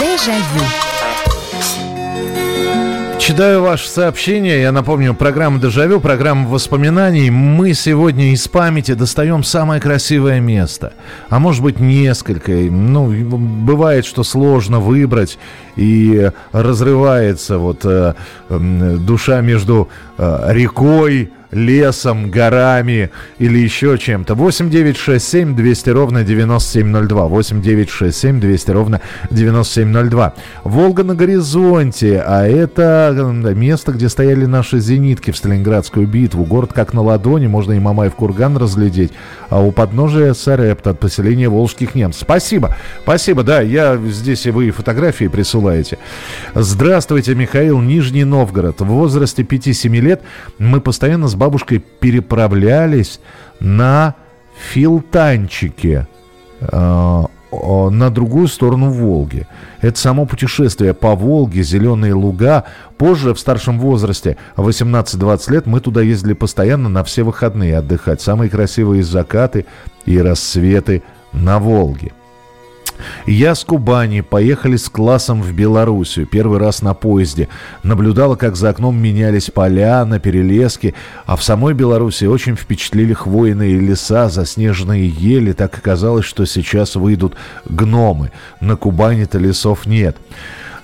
Дежавю. 0.00 0.83
Читаю 3.26 3.62
ваше 3.62 3.88
сообщение. 3.88 4.60
Я 4.60 4.70
напомню, 4.70 5.14
программа 5.14 5.58
«Дежавю», 5.58 5.98
программа 5.98 6.46
воспоминаний. 6.46 7.30
Мы 7.30 7.72
сегодня 7.72 8.34
из 8.34 8.46
памяти 8.48 8.92
достаем 8.92 9.42
самое 9.42 9.80
красивое 9.80 10.40
место. 10.40 10.92
А 11.30 11.38
может 11.38 11.62
быть, 11.62 11.80
несколько. 11.80 12.52
Ну, 12.52 13.08
бывает, 13.08 14.04
что 14.04 14.24
сложно 14.24 14.78
выбрать. 14.78 15.38
И 15.74 16.30
разрывается 16.52 17.56
вот 17.56 17.86
э, 17.86 18.12
душа 18.50 19.40
между 19.40 19.88
э, 20.18 20.48
рекой, 20.50 21.32
лесом, 21.54 22.30
горами 22.30 23.10
или 23.38 23.58
еще 23.58 23.96
чем-то. 23.98 24.34
8 24.34 24.70
9 24.70 24.96
6 24.96 25.26
7 25.26 25.56
200 25.56 25.90
ровно 25.90 26.24
9702. 26.24 27.26
8 27.26 27.62
9 27.62 27.88
6 27.90 28.16
7 28.16 28.40
200 28.40 28.70
ровно 28.70 29.00
9702. 29.30 30.34
Волга 30.64 31.04
на 31.04 31.14
горизонте, 31.14 32.22
а 32.26 32.46
это 32.46 33.52
место, 33.56 33.92
где 33.92 34.08
стояли 34.08 34.44
наши 34.44 34.80
зенитки 34.80 35.30
в 35.30 35.36
Сталинградскую 35.36 36.06
битву. 36.06 36.44
Город 36.44 36.72
как 36.72 36.92
на 36.92 37.02
ладони, 37.02 37.46
можно 37.46 37.72
и 37.72 37.78
Мамаев 37.78 38.14
курган 38.14 38.56
разглядеть. 38.56 39.12
А 39.48 39.60
у 39.60 39.72
подножия 39.72 40.34
Сарепта 40.34 40.90
от 40.90 41.00
поселения 41.00 41.48
волжских 41.48 41.94
немцев. 41.94 42.22
Спасибо, 42.22 42.76
спасибо, 43.02 43.42
да, 43.42 43.60
я 43.60 43.96
здесь 43.96 44.46
и 44.46 44.50
вы 44.50 44.70
фотографии 44.70 45.28
присылаете. 45.28 45.98
Здравствуйте, 46.54 47.34
Михаил, 47.34 47.80
Нижний 47.80 48.24
Новгород. 48.24 48.80
В 48.80 48.86
возрасте 48.86 49.42
5-7 49.42 50.00
лет 50.00 50.22
мы 50.58 50.80
постоянно 50.80 51.28
с 51.28 51.34
бабушкой 51.44 51.78
переправлялись 52.00 53.20
на 53.60 54.14
филтанчике 54.72 56.06
э, 56.60 57.22
на 57.52 58.10
другую 58.10 58.48
сторону 58.48 58.90
Волги. 58.90 59.46
Это 59.82 59.98
само 59.98 60.24
путешествие 60.24 60.94
по 60.94 61.14
Волге, 61.14 61.62
зеленые 61.62 62.14
луга. 62.14 62.64
Позже, 62.96 63.34
в 63.34 63.38
старшем 63.38 63.78
возрасте, 63.78 64.38
18-20 64.56 65.52
лет, 65.52 65.66
мы 65.66 65.80
туда 65.80 66.00
ездили 66.00 66.32
постоянно 66.32 66.88
на 66.88 67.04
все 67.04 67.24
выходные 67.24 67.76
отдыхать. 67.76 68.22
Самые 68.22 68.48
красивые 68.48 69.02
закаты 69.02 69.66
и 70.06 70.18
рассветы 70.18 71.02
на 71.32 71.58
Волге. 71.58 72.12
Я 73.26 73.54
с 73.54 73.64
Кубани, 73.64 74.20
поехали 74.20 74.76
с 74.76 74.88
классом 74.88 75.42
в 75.42 75.52
Белоруссию, 75.52 76.26
первый 76.26 76.58
раз 76.58 76.82
на 76.82 76.94
поезде. 76.94 77.48
Наблюдала, 77.82 78.36
как 78.36 78.56
за 78.56 78.70
окном 78.70 78.96
менялись 79.00 79.50
поля 79.50 80.04
на 80.04 80.18
перелеске, 80.20 80.94
а 81.26 81.36
в 81.36 81.42
самой 81.42 81.74
Белоруссии 81.74 82.26
очень 82.26 82.56
впечатлили 82.56 83.12
хвойные 83.12 83.78
леса, 83.78 84.28
заснеженные 84.28 85.08
ели, 85.08 85.52
так 85.52 85.76
оказалось, 85.76 86.24
что 86.24 86.44
сейчас 86.44 86.96
выйдут 86.96 87.34
гномы. 87.64 88.30
На 88.60 88.76
Кубани-то 88.76 89.38
лесов 89.38 89.86
нет. 89.86 90.16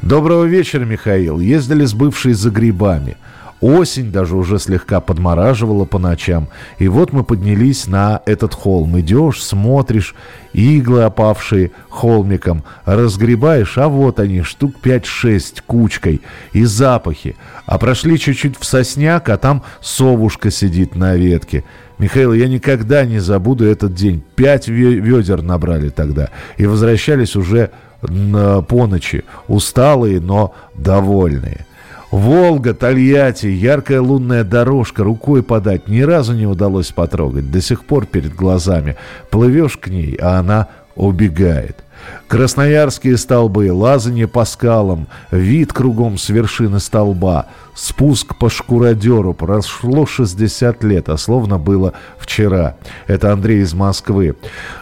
Доброго 0.03 0.45
вечера, 0.45 0.85
Михаил. 0.85 1.41
Ездили 1.41 1.85
с 1.85 1.93
бывшей 1.93 2.33
за 2.33 2.51
грибами. 2.51 3.17
Осень 3.61 4.11
даже 4.11 4.37
уже 4.37 4.59
слегка 4.59 5.01
подмораживала 5.01 5.85
по 5.85 5.99
ночам. 5.99 6.49
И 6.79 6.89
вот 6.89 7.13
мы 7.13 7.25
поднялись 7.25 7.87
на 7.87 8.23
этот 8.25 8.55
холм. 8.55 8.99
Идешь, 8.99 9.43
смотришь, 9.43 10.15
иглы 10.53 11.03
опавшие 11.03 11.73
холмиком, 11.91 12.65
разгребаешь, 12.87 13.77
а 13.77 13.89
вот 13.89 14.19
они, 14.19 14.43
штук 14.43 14.77
5-6 14.83 15.63
кучкой, 15.67 16.23
и 16.53 16.65
запахи. 16.65 17.37
А 17.67 17.79
прошли 17.79 18.19
чуть-чуть 18.19 18.59
в 18.59 18.65
сосняк, 18.65 19.29
а 19.29 19.37
там 19.37 19.63
совушка 19.83 20.51
сидит 20.51 20.97
на 20.97 21.15
ветке. 21.15 21.65
Михаил, 21.99 22.33
я 22.33 22.49
никогда 22.49 23.05
не 23.05 23.19
забуду 23.19 23.67
этот 23.67 23.95
день. 23.95 24.23
Пять 24.35 24.69
ведер 24.69 25.43
набрали 25.43 25.91
тогда. 25.91 26.31
И 26.57 26.65
возвращались 26.65 27.37
уже 27.37 27.71
по 28.01 28.87
ночи, 28.87 29.25
усталые, 29.49 30.19
но 30.19 30.55
довольные. 30.75 31.67
Волга, 32.11 32.75
Тольятти, 32.75 33.47
яркая 33.47 34.01
лунная 34.01 34.43
дорожка, 34.43 35.05
рукой 35.05 35.43
подать 35.43 35.89
ни 35.89 36.01
разу 36.01 36.35
не 36.35 36.47
удалось 36.47 36.91
потрогать. 36.91 37.51
До 37.51 37.61
сих 37.61 37.85
пор 37.85 38.07
перед 38.07 38.35
глазами. 38.35 38.97
Плывешь 39.31 39.77
к 39.77 39.89
ней, 39.89 40.17
а 40.21 40.39
она 40.39 40.69
убегает. 40.97 41.85
Красноярские 42.29 43.17
столбы, 43.17 43.73
лазание 43.73 44.29
по 44.29 44.45
скалам, 44.45 45.09
вид 45.31 45.73
кругом 45.73 46.17
с 46.17 46.29
вершины 46.29 46.79
столба, 46.79 47.47
спуск 47.75 48.39
по 48.39 48.49
шкуродеру. 48.49 49.35
Прошло 49.35 50.07
60 50.07 50.85
лет, 50.85 51.09
а 51.09 51.17
словно 51.17 51.59
было 51.59 51.95
вчера. 52.19 52.77
Это 53.09 53.33
Андрей 53.33 53.63
из 53.63 53.75
Москвы. 53.75 54.37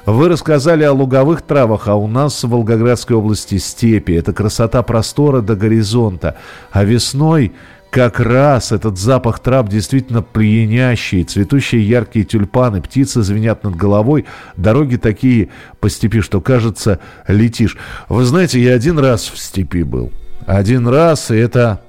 Вы 0.04 0.28
рассказали 0.28 0.84
о 0.84 0.92
луговых 0.92 1.40
травах, 1.42 1.88
а 1.88 1.94
у 1.94 2.06
нас 2.06 2.44
в 2.44 2.50
Волгоградской 2.50 3.16
области 3.16 3.56
степи. 3.56 4.12
Это 4.12 4.34
красота 4.34 4.82
простора 4.82 5.40
до 5.40 5.56
горизонта. 5.56 6.36
А 6.70 6.84
весной 6.84 7.52
как 7.90 8.20
раз 8.20 8.72
этот 8.72 8.98
запах 8.98 9.38
трав 9.40 9.68
действительно 9.68 10.22
пьянящий. 10.22 11.24
Цветущие 11.24 11.86
яркие 11.88 12.24
тюльпаны, 12.24 12.82
птицы 12.82 13.22
звенят 13.22 13.64
над 13.64 13.76
головой. 13.76 14.26
Дороги 14.56 14.96
такие 14.96 15.48
по 15.80 15.88
степи, 15.88 16.20
что 16.20 16.40
кажется, 16.40 17.00
летишь. 17.26 17.76
Вы 18.08 18.24
знаете, 18.24 18.60
я 18.60 18.74
один 18.74 18.98
раз 18.98 19.28
в 19.28 19.38
степи 19.38 19.82
был. 19.82 20.12
Один 20.46 20.86
раз, 20.88 21.30
и 21.30 21.36
это, 21.36 21.80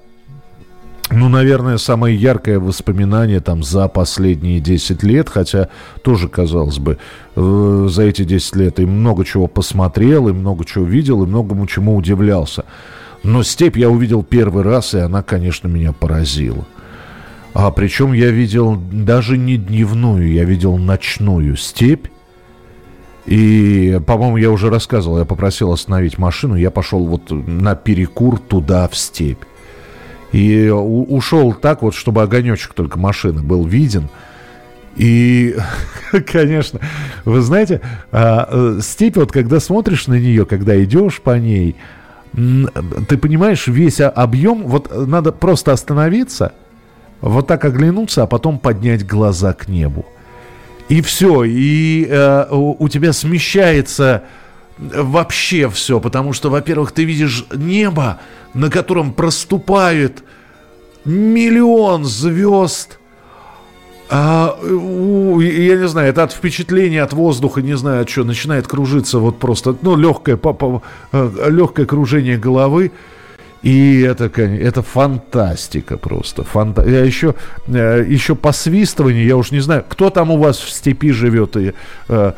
ну, 1.12 1.30
наверное, 1.30 1.78
самое 1.78 2.16
яркое 2.16 2.60
воспоминание 2.60 3.40
там 3.40 3.64
за 3.64 3.88
последние 3.88 4.60
10 4.60 5.04
лет, 5.04 5.30
хотя 5.30 5.70
тоже, 6.02 6.28
казалось 6.28 6.80
бы, 6.80 6.98
э, 7.36 7.88
за 7.90 8.04
эти 8.04 8.24
10 8.24 8.56
лет 8.56 8.80
и 8.80 8.86
много 8.86 9.26
чего 9.26 9.48
посмотрел, 9.48 10.28
и 10.28 10.34
много 10.34 10.66
чего 10.66 10.86
видел, 10.86 11.24
и 11.24 11.28
многому 11.28 11.68
чему 11.68 11.96
удивлялся. 11.96 12.66
Но 13.24 13.44
степь 13.44 13.78
я 13.78 13.90
увидел 13.90 14.24
первый 14.24 14.64
раз, 14.64 14.94
и 14.94 15.00
она, 15.00 15.24
конечно, 15.24 15.68
меня 15.68 15.92
поразила. 15.92 16.66
А 17.54 17.72
причем 17.72 18.14
я 18.14 18.30
видел 18.30 18.76
даже 18.76 19.38
не 19.38 19.58
дневную, 19.58 20.32
я 20.32 20.44
видел 20.46 20.78
ночную 20.78 21.58
степь. 21.58 22.08
И, 23.26 24.00
по-моему, 24.08 24.38
я 24.38 24.50
уже 24.50 24.70
рассказывал, 24.70 25.20
я 25.20 25.26
попросил 25.26 25.72
остановить 25.72 26.18
машину, 26.18 26.56
я 26.56 26.72
пошел 26.72 27.06
вот 27.06 27.30
на 27.30 27.76
перекур 27.76 28.40
туда, 28.40 28.88
в 28.88 28.96
степь. 28.96 29.44
И 30.32 30.70
ушел 30.70 31.54
так 31.54 31.82
вот, 31.82 31.96
чтобы 31.96 32.22
огонечек 32.22 32.74
только 32.74 32.98
машины 33.00 33.42
был 33.42 33.66
виден. 33.66 34.10
И, 34.96 35.56
конечно, 36.28 36.80
вы 37.26 37.42
знаете, 37.42 37.82
а, 38.12 38.48
э, 38.52 38.80
степь, 38.82 39.18
вот 39.18 39.32
когда 39.32 39.60
смотришь 39.60 40.08
на 40.08 40.20
нее, 40.20 40.46
когда 40.46 40.82
идешь 40.84 41.22
по 41.22 41.38
ней, 41.38 41.76
ты 42.34 43.18
понимаешь, 43.18 43.68
весь 43.68 44.00
объем, 44.02 44.64
вот 44.64 44.92
надо 45.08 45.32
просто 45.32 45.72
остановиться, 45.72 46.54
вот 47.22 47.48
так 47.48 47.66
оглянуться, 47.66 48.24
а 48.24 48.28
потом 48.28 48.60
поднять 48.60 49.06
глаза 49.06 49.54
к 49.54 49.68
небу. 49.68 50.06
И 50.90 51.02
все, 51.02 51.44
и 51.44 52.08
э, 52.10 52.46
у, 52.50 52.76
у 52.84 52.90
тебя 52.90 53.14
смещается 53.14 54.24
вообще 54.78 55.70
все, 55.70 56.00
потому 56.00 56.34
что, 56.34 56.50
во-первых, 56.50 56.92
ты 56.92 57.04
видишь 57.04 57.46
небо, 57.54 58.20
на 58.54 58.70
котором 58.70 59.14
проступает 59.14 60.24
миллион 61.06 62.06
звезд, 62.06 62.99
а, 64.10 64.58
я 64.64 65.76
не 65.76 65.88
знаю, 65.88 66.10
это 66.10 66.24
от 66.24 66.34
впечатления 66.34 67.04
от 67.04 67.14
воздуха, 67.14 67.62
не 67.62 67.78
знаю, 67.78 68.02
от 68.02 68.08
чего, 68.08 68.26
начинает 68.26 68.68
кружиться 68.68 69.20
вот 69.20 69.38
просто, 69.38 69.76
ну, 69.84 69.96
легкое, 69.96 70.36
по, 70.36 70.82
э, 71.12 71.50
легкое 71.50 71.86
кружение 71.86 72.38
головы. 72.38 72.92
И 73.62 74.02
это, 74.02 74.32
это 74.42 74.82
фантастика 74.82 75.98
просто. 75.98 76.44
Фанта... 76.44 76.90
Я 76.90 77.04
еще, 77.04 77.36
э, 77.68 78.06
еще 78.08 78.34
посвистывание, 78.34 79.28
я 79.28 79.36
уж 79.36 79.52
не 79.52 79.60
знаю, 79.60 79.84
кто 79.88 80.10
там 80.10 80.32
у 80.32 80.38
вас 80.38 80.58
в 80.58 80.70
степи 80.72 81.12
живет, 81.12 81.58
и, 81.58 81.74
э, 82.08 82.32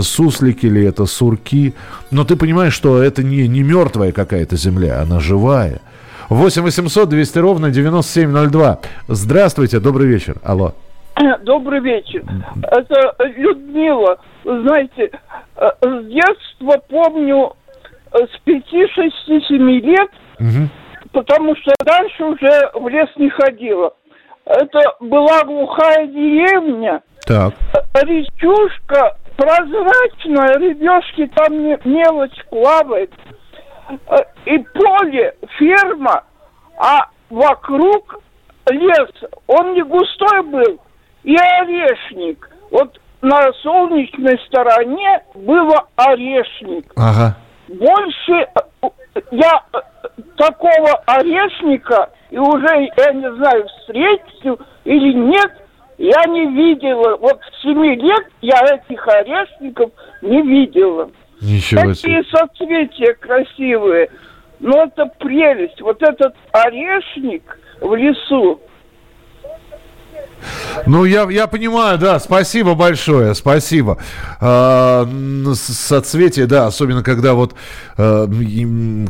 суслики 0.00 0.66
ли 0.66 0.84
это, 0.84 1.04
сурки. 1.06 1.74
Но 2.10 2.24
ты 2.24 2.36
понимаешь, 2.36 2.74
что 2.74 3.02
это 3.02 3.22
не, 3.22 3.48
не 3.48 3.62
мертвая 3.62 4.12
какая-то 4.12 4.56
земля, 4.56 5.02
она 5.02 5.20
живая. 5.20 5.80
8 6.30 6.62
800 6.62 7.08
200 7.08 7.38
ровно 7.38 7.70
9702. 7.70 8.78
Здравствуйте, 9.08 9.80
добрый 9.80 10.06
вечер. 10.06 10.36
Алло. 10.42 10.74
Добрый 11.42 11.80
вечер. 11.80 12.22
Это 12.62 13.14
Людмила. 13.36 14.18
Знаете, 14.44 15.10
э, 15.56 15.70
с 15.80 16.04
детства 16.06 16.80
помню 16.88 17.54
э, 18.12 18.18
с 18.18 18.46
5-6-7 18.46 19.56
лет, 19.80 20.10
угу. 20.38 20.68
потому 21.12 21.56
что 21.56 21.72
дальше 21.84 22.24
уже 22.24 22.70
в 22.74 22.88
лес 22.88 23.08
не 23.16 23.30
ходила. 23.30 23.94
Это 24.44 24.80
была 25.00 25.42
глухая 25.44 26.06
деревня. 26.06 27.02
Так. 27.26 27.54
Речушка 27.94 29.16
прозрачная, 29.36 30.58
рыбешки 30.58 31.30
там 31.34 31.54
мелочь 31.84 32.44
плавает. 32.50 33.12
Э, 34.08 34.16
и 34.46 34.58
поле, 34.58 35.34
ферма, 35.58 36.24
а 36.78 37.08
вокруг 37.30 38.20
лес. 38.70 39.10
Он 39.46 39.74
не 39.74 39.82
густой 39.82 40.42
был, 40.42 40.80
и 41.28 41.36
орешник. 41.36 42.48
Вот 42.70 42.98
на 43.20 43.52
солнечной 43.62 44.38
стороне 44.46 45.22
было 45.34 45.86
орешник. 45.96 46.90
Ага. 46.96 47.36
Больше 47.68 48.48
э, 48.82 48.88
я 49.32 49.62
э, 49.74 49.78
такого 50.36 50.94
орешника, 51.04 52.08
и 52.30 52.38
уже, 52.38 52.90
я 52.96 53.12
не 53.12 53.30
знаю, 53.34 53.66
встретил 53.66 54.58
или 54.84 55.12
нет, 55.12 55.52
я 55.98 56.24
не 56.28 56.46
видела. 56.46 57.18
Вот 57.18 57.38
с 57.42 57.62
7 57.62 57.84
лет 57.84 58.26
я 58.40 58.60
этих 58.62 59.06
орешников 59.06 59.90
не 60.22 60.40
видела. 60.40 61.10
Ничего 61.42 61.92
себе. 61.92 62.22
Такие 62.22 62.24
соцветия 62.24 63.14
красивые. 63.20 64.08
Но 64.60 64.84
это 64.84 65.04
прелесть. 65.18 65.80
Вот 65.82 66.02
этот 66.02 66.34
орешник 66.52 67.58
в 67.82 67.94
лесу, 67.94 68.60
ну, 70.86 71.04
я, 71.04 71.28
я 71.30 71.46
понимаю, 71.46 71.98
да, 71.98 72.18
спасибо 72.20 72.74
большое, 72.74 73.34
спасибо. 73.34 73.98
А, 74.40 75.08
соцветие, 75.54 76.46
да, 76.46 76.66
особенно 76.66 77.02
когда 77.02 77.34
вот, 77.34 77.54
а, 77.96 78.26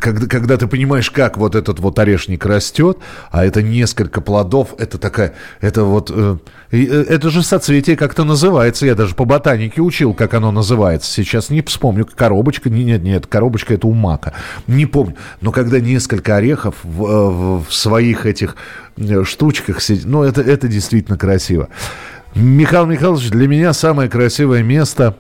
когда, 0.00 0.26
когда 0.26 0.56
ты 0.56 0.66
понимаешь, 0.66 1.10
как 1.10 1.36
вот 1.36 1.54
этот 1.54 1.80
вот 1.80 1.98
орешник 1.98 2.44
растет, 2.46 2.98
а 3.30 3.44
это 3.44 3.62
несколько 3.62 4.20
плодов, 4.20 4.74
это 4.78 4.98
такая, 4.98 5.34
это 5.60 5.84
вот, 5.84 6.10
э, 6.14 6.36
э, 6.70 6.78
это 7.08 7.30
же 7.30 7.42
соцветие 7.42 7.96
как-то 7.96 8.24
называется, 8.24 8.86
я 8.86 8.94
даже 8.94 9.14
по 9.14 9.24
ботанике 9.24 9.80
учил, 9.80 10.14
как 10.14 10.34
оно 10.34 10.50
называется, 10.50 11.10
сейчас 11.10 11.50
не 11.50 11.62
вспомню, 11.62 12.06
коробочка, 12.06 12.70
нет, 12.70 13.02
нет, 13.02 13.26
коробочка 13.26 13.74
это 13.74 13.86
у 13.86 13.94
мака, 13.94 14.34
не 14.66 14.86
помню, 14.86 15.16
но 15.40 15.52
когда 15.52 15.80
несколько 15.80 16.36
орехов 16.36 16.76
в, 16.82 17.04
э, 17.04 17.62
в 17.68 17.72
своих 17.72 18.26
этих 18.26 18.56
Э, 19.00 19.22
штучках 19.24 19.80
сидеть. 19.80 20.06
Ну, 20.06 20.22
это, 20.24 20.40
это 20.40 20.66
действительно 20.66 21.16
красиво. 21.18 21.68
Михаил 22.34 22.86
Михайлович, 22.86 23.30
для 23.30 23.48
меня 23.48 23.72
самое 23.72 24.08
красивое 24.08 24.62
место 24.62 25.16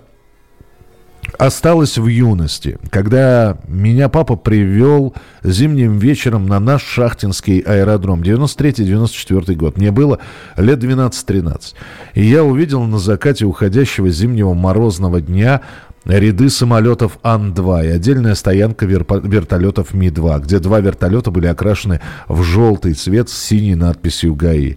осталось 1.36 1.98
в 1.98 2.06
юности, 2.06 2.78
когда 2.90 3.58
меня 3.66 4.08
папа 4.08 4.36
привел 4.36 5.14
зимним 5.42 5.98
вечером 5.98 6.46
на 6.46 6.58
наш 6.60 6.82
шахтинский 6.82 7.60
аэродром. 7.60 8.22
93-94 8.22 9.54
год. 9.54 9.76
Мне 9.76 9.90
было 9.90 10.20
лет 10.56 10.82
12-13. 10.82 11.74
И 12.14 12.24
я 12.24 12.44
увидел 12.44 12.82
на 12.84 12.98
закате 12.98 13.44
уходящего 13.44 14.08
зимнего 14.10 14.54
морозного 14.54 15.20
дня 15.20 15.62
ряды 16.08 16.48
самолетов 16.48 17.18
Ан-2 17.22 17.86
и 17.86 17.88
отдельная 17.88 18.34
стоянка 18.34 18.86
вертолетов 18.86 19.92
Ми-2, 19.92 20.42
где 20.42 20.58
два 20.58 20.80
вертолета 20.80 21.30
были 21.30 21.46
окрашены 21.46 22.00
в 22.28 22.42
желтый 22.42 22.94
цвет 22.94 23.28
с 23.28 23.36
синей 23.36 23.74
надписью 23.74 24.34
ГАИ. 24.34 24.76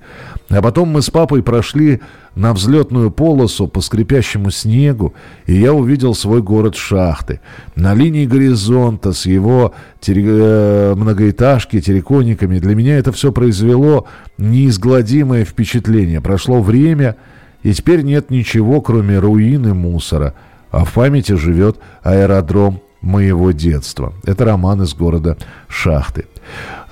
А 0.50 0.62
потом 0.62 0.90
мы 0.90 1.02
с 1.02 1.10
папой 1.10 1.42
прошли 1.42 2.02
на 2.36 2.54
взлетную 2.54 3.12
полосу 3.12 3.68
по 3.68 3.80
скрипящему 3.80 4.52
снегу, 4.52 5.14
и 5.46 5.54
я 5.54 5.74
увидел 5.74 6.14
свой 6.14 6.42
город 6.42 6.76
Шахты. 6.76 7.40
На 7.76 7.94
линии 7.94 8.26
горизонта 8.26 9.14
с 9.14 9.26
его 9.26 9.74
тере... 10.02 10.24
Э, 10.28 10.96
многоэтажки, 10.96 11.80
террикониками 11.80 12.60
для 12.60 12.76
меня 12.76 12.98
это 12.98 13.12
все 13.14 13.32
произвело 13.32 14.08
неизгладимое 14.38 15.46
впечатление. 15.46 16.20
Прошло 16.20 16.62
время, 16.62 17.16
и 17.64 17.74
теперь 17.74 18.02
нет 18.02 18.30
ничего, 18.30 18.82
кроме 18.82 19.18
руин 19.20 19.68
и 19.68 19.72
мусора– 19.72 20.34
а 20.72 20.86
в 20.86 20.94
памяти 20.94 21.34
живет 21.34 21.78
аэродром 22.02 22.82
моего 23.02 23.52
детства. 23.52 24.14
Это 24.24 24.46
роман 24.46 24.82
из 24.84 24.94
города 24.94 25.38
Шахты. 25.68 26.26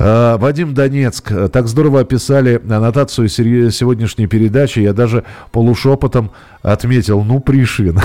А, 0.02 0.38
Вадим 0.38 0.74
Донецк. 0.74 1.30
Так 1.52 1.68
здорово 1.68 2.00
описали 2.00 2.62
аннотацию 2.70 3.28
сегодняшней 3.28 4.28
передачи. 4.28 4.80
Я 4.80 4.94
даже 4.94 5.26
полушепотом 5.52 6.32
отметил, 6.62 7.22
ну, 7.22 7.42
Пришвин. 7.42 8.00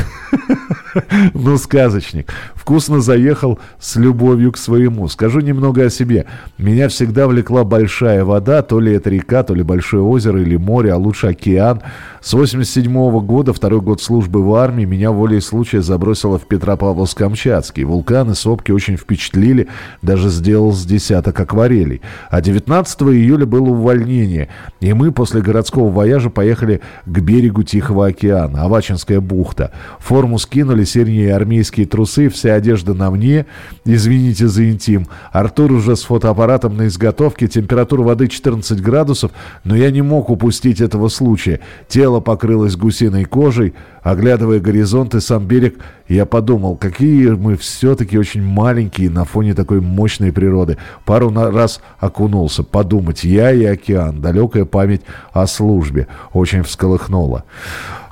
ну, 1.35 1.57
сказочник. 1.57 2.33
Вкусно 2.55 3.01
заехал 3.01 3.59
с 3.79 3.97
любовью 3.97 4.53
к 4.53 4.57
своему. 4.57 5.09
Скажу 5.09 5.41
немного 5.41 5.85
о 5.85 5.91
себе. 5.91 6.27
Меня 6.59 6.89
всегда 6.89 7.27
влекла 7.27 7.65
большая 7.65 8.25
вода, 8.25 8.63
то 8.63 8.81
ли 8.81 8.93
это 8.93 9.11
река, 9.11 9.43
то 9.43 9.55
ли 9.55 9.63
большое 9.63 10.03
озеро 10.03 10.41
или 10.41 10.57
море, 10.57 10.93
а 10.93 10.97
лучше 10.97 11.29
океан. 11.29 11.83
С 12.21 12.33
87 12.33 12.91
-го 12.91 13.21
года, 13.21 13.53
второй 13.53 13.81
год 13.81 14.01
службы 14.01 14.43
в 14.43 14.55
армии, 14.55 14.85
меня 14.85 15.11
волей 15.11 15.41
случая 15.41 15.83
забросило 15.83 16.39
в 16.39 16.47
Петропавловск-Камчатский. 16.47 17.85
Вулканы, 17.85 18.35
сопки 18.35 18.73
очень 18.73 18.97
впечатлили, 18.97 19.69
даже 20.01 20.29
сделал 20.29 20.73
с 20.73 20.85
десяток 20.85 21.39
акварелей. 21.39 21.84
А 22.31 22.41
19 22.41 23.03
июля 23.03 23.47
было 23.47 23.71
увольнение, 23.71 24.49
и 24.81 24.93
мы 24.93 25.13
после 25.13 25.41
городского 25.41 25.91
вояжа 25.91 26.31
поехали 26.31 26.81
к 27.07 27.21
берегу 27.21 27.63
Тихого 27.63 28.07
океана, 28.07 28.63
Авачинская 28.63 29.21
бухта. 29.21 29.73
Форму 29.99 30.39
скинули, 30.39 30.85
синие 30.85 31.35
армейские 31.35 31.87
трусы, 31.87 32.29
вся 32.29 32.55
одежда 32.55 32.95
на 32.95 33.11
мне, 33.11 33.47
извините 33.85 34.49
за 34.49 34.69
интим. 34.71 35.07
Артур 35.33 35.73
уже 35.73 35.97
с 35.97 36.03
фотоаппаратом 36.03 36.77
на 36.77 36.87
изготовке, 36.87 37.49
температура 37.49 38.03
воды 38.03 38.29
14 38.29 38.81
градусов, 38.81 39.31
но 39.65 39.77
я 39.77 39.91
не 39.91 40.03
мог 40.03 40.31
упустить 40.31 40.81
этого 40.81 41.09
случая. 41.09 41.61
Тело 41.89 42.21
покрылось 42.21 42.77
гусиной 42.77 43.25
кожей, 43.25 43.75
оглядывая 44.03 44.61
горизонт 44.61 45.15
и 45.15 45.21
сам 45.21 45.47
берег, 45.47 45.79
я 46.09 46.27
подумал, 46.27 46.77
какие 46.77 47.29
мы 47.31 47.57
все-таки 47.57 48.19
очень 48.19 48.43
маленькие 48.43 49.09
на 49.09 49.25
фоне 49.25 49.55
такой 49.55 49.81
мощной 49.81 50.33
природы. 50.33 50.77
Пару 51.07 51.33
раз 51.33 51.74
окунулся, 51.99 52.63
подумать, 52.63 53.25
я 53.25 53.53
и 53.53 53.65
океан, 53.65 54.21
далекая 54.21 54.65
память 54.65 55.03
о 55.33 55.47
службе, 55.47 56.09
очень 56.33 56.63
всколыхнула. 56.63 57.45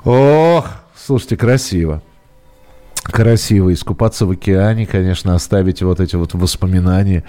Ох, 0.03 0.67
слушайте, 0.95 1.37
красиво 1.37 2.01
красиво 3.03 3.73
искупаться 3.73 4.25
в 4.25 4.31
океане, 4.31 4.85
конечно, 4.85 5.35
оставить 5.35 5.81
вот 5.81 5.99
эти 5.99 6.15
вот 6.15 6.33
воспоминания. 6.33 7.23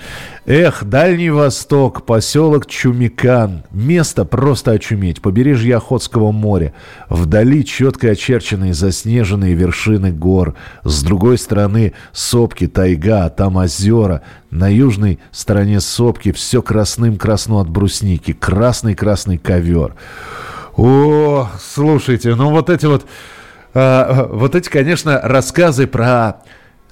Эх, 0.47 0.85
Дальний 0.85 1.31
Восток, 1.31 2.07
поселок 2.07 2.67
Чумикан. 2.67 3.65
Место 3.71 4.25
просто 4.25 4.73
очуметь. 4.73 5.21
Побережье 5.21 5.77
Охотского 5.77 6.33
моря. 6.33 6.75
Вдали 7.09 7.65
четко 7.65 8.11
очерченные 8.11 8.75
заснеженные 8.75 9.55
вершины 9.55 10.13
гор. 10.13 10.55
С 10.85 11.03
другой 11.03 11.39
стороны 11.39 11.93
сопки, 12.13 12.67
тайга, 12.67 13.25
а 13.27 13.31
там 13.31 13.57
озера. 13.57 14.23
На 14.51 14.69
южной 14.69 15.19
стороне 15.33 15.81
сопки 15.81 16.31
все 16.33 16.63
красным 16.63 17.17
красно 17.17 17.61
от 17.61 17.69
брусники. 17.69 18.33
Красный-красный 18.33 19.39
ковер. 19.39 19.95
О, 20.77 21.49
слушайте, 21.61 22.35
ну 22.35 22.51
вот 22.51 22.71
эти 22.71 22.87
вот 22.87 23.07
а, 23.75 24.29
вот 24.31 24.55
эти, 24.55 24.69
конечно, 24.69 25.21
рассказы 25.23 25.87
про 25.87 26.43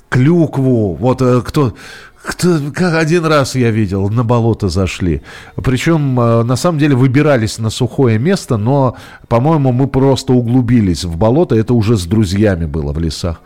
клюкву, 0.08 0.94
вот 0.94 1.22
э, 1.22 1.40
кто, 1.42 1.74
кто, 2.22 2.58
как 2.74 2.94
один 2.94 3.24
раз 3.24 3.54
я 3.54 3.70
видел, 3.70 4.08
на 4.10 4.24
болото 4.24 4.68
зашли. 4.68 5.22
Причем, 5.56 6.20
э, 6.20 6.42
на 6.42 6.56
самом 6.56 6.78
деле, 6.78 6.94
выбирались 6.94 7.58
на 7.58 7.70
сухое 7.70 8.18
место, 8.18 8.58
но, 8.58 8.96
по-моему, 9.28 9.72
мы 9.72 9.86
просто 9.86 10.34
углубились 10.34 11.04
в 11.04 11.16
болото. 11.16 11.54
Это 11.54 11.72
уже 11.72 11.96
с 11.96 12.04
друзьями 12.04 12.66
было 12.66 12.92
в 12.92 12.98
лесах. 12.98 13.40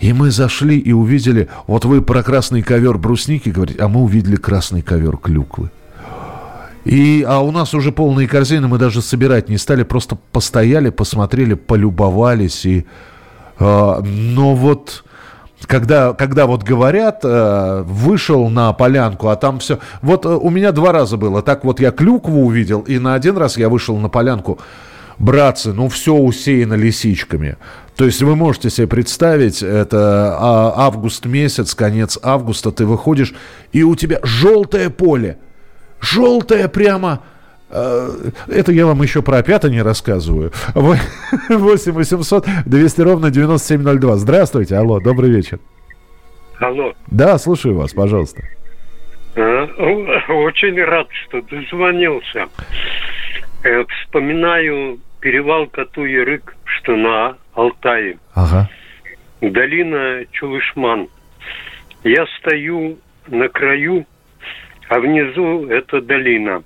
И 0.00 0.12
мы 0.12 0.32
зашли 0.32 0.78
и 0.78 0.92
увидели, 0.92 1.48
вот 1.68 1.84
вы 1.84 2.02
про 2.02 2.24
красный 2.24 2.62
ковер 2.62 2.98
брусники 2.98 3.50
говорите, 3.50 3.80
а 3.80 3.88
мы 3.88 4.00
увидели 4.00 4.34
красный 4.34 4.82
ковер 4.82 5.16
клюквы. 5.16 5.70
И, 6.84 7.24
а 7.26 7.40
у 7.40 7.52
нас 7.52 7.74
уже 7.74 7.92
полные 7.92 8.26
корзины, 8.26 8.66
мы 8.66 8.78
даже 8.78 9.02
собирать 9.02 9.48
не 9.48 9.58
стали, 9.58 9.84
просто 9.84 10.18
постояли, 10.32 10.90
посмотрели, 10.90 11.54
полюбовались. 11.54 12.66
И, 12.66 12.86
э, 13.58 14.00
но 14.02 14.54
вот 14.54 15.04
когда, 15.66 16.12
когда 16.12 16.46
вот 16.46 16.64
говорят, 16.64 17.20
э, 17.22 17.82
вышел 17.86 18.48
на 18.48 18.72
полянку, 18.72 19.28
а 19.28 19.36
там 19.36 19.60
все... 19.60 19.78
Вот 20.02 20.26
э, 20.26 20.28
у 20.28 20.50
меня 20.50 20.72
два 20.72 20.90
раза 20.90 21.16
было. 21.16 21.40
Так 21.40 21.64
вот 21.64 21.78
я 21.78 21.92
клюкву 21.92 22.44
увидел, 22.44 22.80
и 22.80 22.98
на 22.98 23.14
один 23.14 23.36
раз 23.36 23.56
я 23.56 23.68
вышел 23.68 23.96
на 23.98 24.08
полянку. 24.08 24.58
Братцы, 25.18 25.72
ну 25.72 25.88
все 25.88 26.14
усеяно 26.14 26.74
лисичками. 26.74 27.58
То 27.94 28.06
есть 28.06 28.22
вы 28.22 28.34
можете 28.34 28.70
себе 28.70 28.88
представить, 28.88 29.62
это 29.62 30.36
а, 30.36 30.72
август 30.86 31.26
месяц, 31.26 31.76
конец 31.76 32.18
августа, 32.20 32.72
ты 32.72 32.86
выходишь, 32.86 33.34
и 33.70 33.84
у 33.84 33.94
тебя 33.94 34.18
желтое 34.24 34.90
поле– 34.90 35.38
желтая 36.02 36.68
прямо. 36.68 37.22
Э, 37.70 38.10
это 38.48 38.72
я 38.72 38.84
вам 38.86 39.02
еще 39.02 39.22
про 39.22 39.38
опята 39.38 39.70
не 39.70 39.80
рассказываю. 39.80 40.52
8 40.74 41.92
800 41.92 42.46
200 42.66 43.00
ровно 43.00 43.30
9702. 43.30 44.16
Здравствуйте, 44.16 44.76
алло, 44.76 45.00
добрый 45.00 45.30
вечер. 45.30 45.58
Алло. 46.60 46.92
Да, 47.06 47.38
слушаю 47.38 47.76
вас, 47.76 47.92
пожалуйста. 47.92 48.42
А, 49.34 49.64
очень 50.28 50.80
рад, 50.82 51.08
что 51.10 51.40
дозвонился. 51.42 52.46
Э, 53.64 53.84
вспоминаю 53.84 54.98
перевал 55.20 55.66
Кату-Ярык, 55.68 56.54
что 56.64 56.96
на 56.96 57.36
Алтае. 57.54 58.18
Ага. 58.34 58.68
Долина 59.40 60.24
Чулышман. 60.32 61.08
Я 62.04 62.26
стою 62.38 62.98
на 63.28 63.48
краю 63.48 64.04
а 64.92 65.00
внизу 65.00 65.68
это 65.68 66.02
долина. 66.02 66.62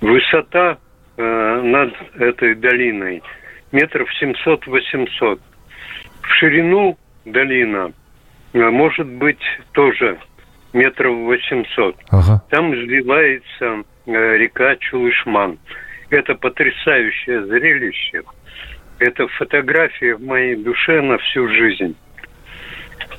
Высота 0.00 0.78
э, 1.16 1.60
над 1.62 1.94
этой 2.18 2.56
долиной 2.56 3.22
метров 3.70 4.08
700-800. 4.20 5.38
В 6.20 6.28
ширину 6.34 6.98
долина 7.24 7.92
э, 8.54 8.58
может 8.58 9.06
быть 9.06 9.42
тоже 9.70 10.18
метров 10.72 11.14
800. 11.14 11.96
Ага. 12.10 12.42
Там 12.50 12.74
изливается 12.74 13.84
э, 14.06 14.36
река 14.38 14.74
Чулышман. 14.74 15.56
Это 16.08 16.34
потрясающее 16.34 17.46
зрелище. 17.46 18.22
Это 18.98 19.28
фотография 19.28 20.16
в 20.16 20.22
моей 20.24 20.56
душе 20.56 21.00
на 21.02 21.18
всю 21.18 21.46
жизнь. 21.46 21.94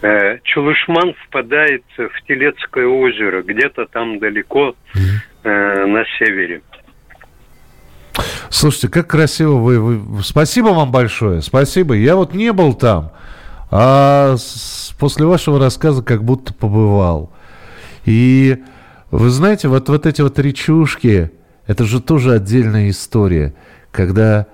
Э, 0.01 0.39
Чулышман 0.43 1.13
впадает 1.27 1.83
в 1.97 2.27
Телецкое 2.27 2.87
озеро, 2.87 3.43
где-то 3.43 3.85
там 3.85 4.19
далеко 4.19 4.75
э, 5.43 5.85
на 5.85 6.03
севере. 6.17 6.61
Слушайте, 8.49 8.89
как 8.89 9.07
красиво 9.07 9.53
вы, 9.55 9.79
вы... 9.79 10.23
Спасибо 10.23 10.67
вам 10.67 10.91
большое, 10.91 11.41
спасибо. 11.41 11.93
Я 11.93 12.15
вот 12.15 12.33
не 12.33 12.51
был 12.51 12.73
там, 12.73 13.11
а 13.69 14.35
с... 14.37 14.93
после 14.99 15.25
вашего 15.25 15.59
рассказа 15.59 16.03
как 16.03 16.23
будто 16.23 16.53
побывал. 16.53 17.31
И 18.05 18.57
вы 19.11 19.29
знаете, 19.29 19.67
вот, 19.67 19.87
вот 19.87 20.05
эти 20.05 20.21
вот 20.21 20.37
речушки, 20.39 21.31
это 21.67 21.85
же 21.85 22.01
тоже 22.01 22.33
отдельная 22.33 22.89
история, 22.89 23.53
когда 23.91 24.47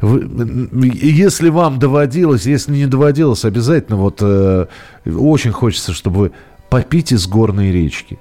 если 0.00 1.48
вам 1.48 1.78
доводилось, 1.78 2.46
если 2.46 2.76
не 2.76 2.86
доводилось, 2.86 3.44
обязательно 3.44 3.96
вот 3.96 4.18
э, 4.20 4.66
очень 5.04 5.52
хочется, 5.52 5.92
чтобы 5.92 6.18
вы 6.18 6.32
попить 6.68 7.12
из 7.12 7.26
горной 7.26 7.72
речки. 7.72 8.18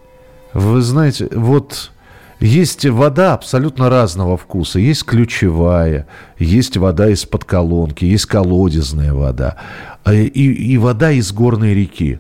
Вы 0.54 0.82
знаете, 0.82 1.30
вот 1.32 1.92
есть 2.40 2.86
вода 2.86 3.34
абсолютно 3.34 3.90
разного 3.90 4.38
вкуса. 4.38 4.80
Есть 4.80 5.06
ключевая, 5.06 6.08
есть 6.38 6.78
вода 6.78 7.10
из-под 7.10 7.44
колонки, 7.44 8.06
есть 8.06 8.26
колодезная 8.26 9.14
вода. 9.14 9.58
А, 10.04 10.14
и, 10.14 10.28
и 10.28 10.78
вода 10.78 11.12
из 11.12 11.32
горной 11.34 11.74
реки. 11.74 12.20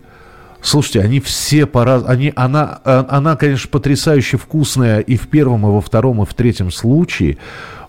Слушайте, 0.62 1.02
они 1.02 1.22
все 1.22 1.65
по 1.65 1.84
они 2.06 2.34
она, 2.36 2.82
а, 2.84 3.06
она, 3.10 3.38
конечно, 3.38 3.69
потрясающе 3.69 4.38
вкусная 4.38 5.00
и 5.00 5.15
в 5.15 5.30
первом, 5.30 5.65
и 5.65 5.72
во 5.72 5.80
втором, 5.80 6.22
и 6.22 6.26
в 6.26 6.34
третьем 6.34 6.69
случае. 6.69 7.38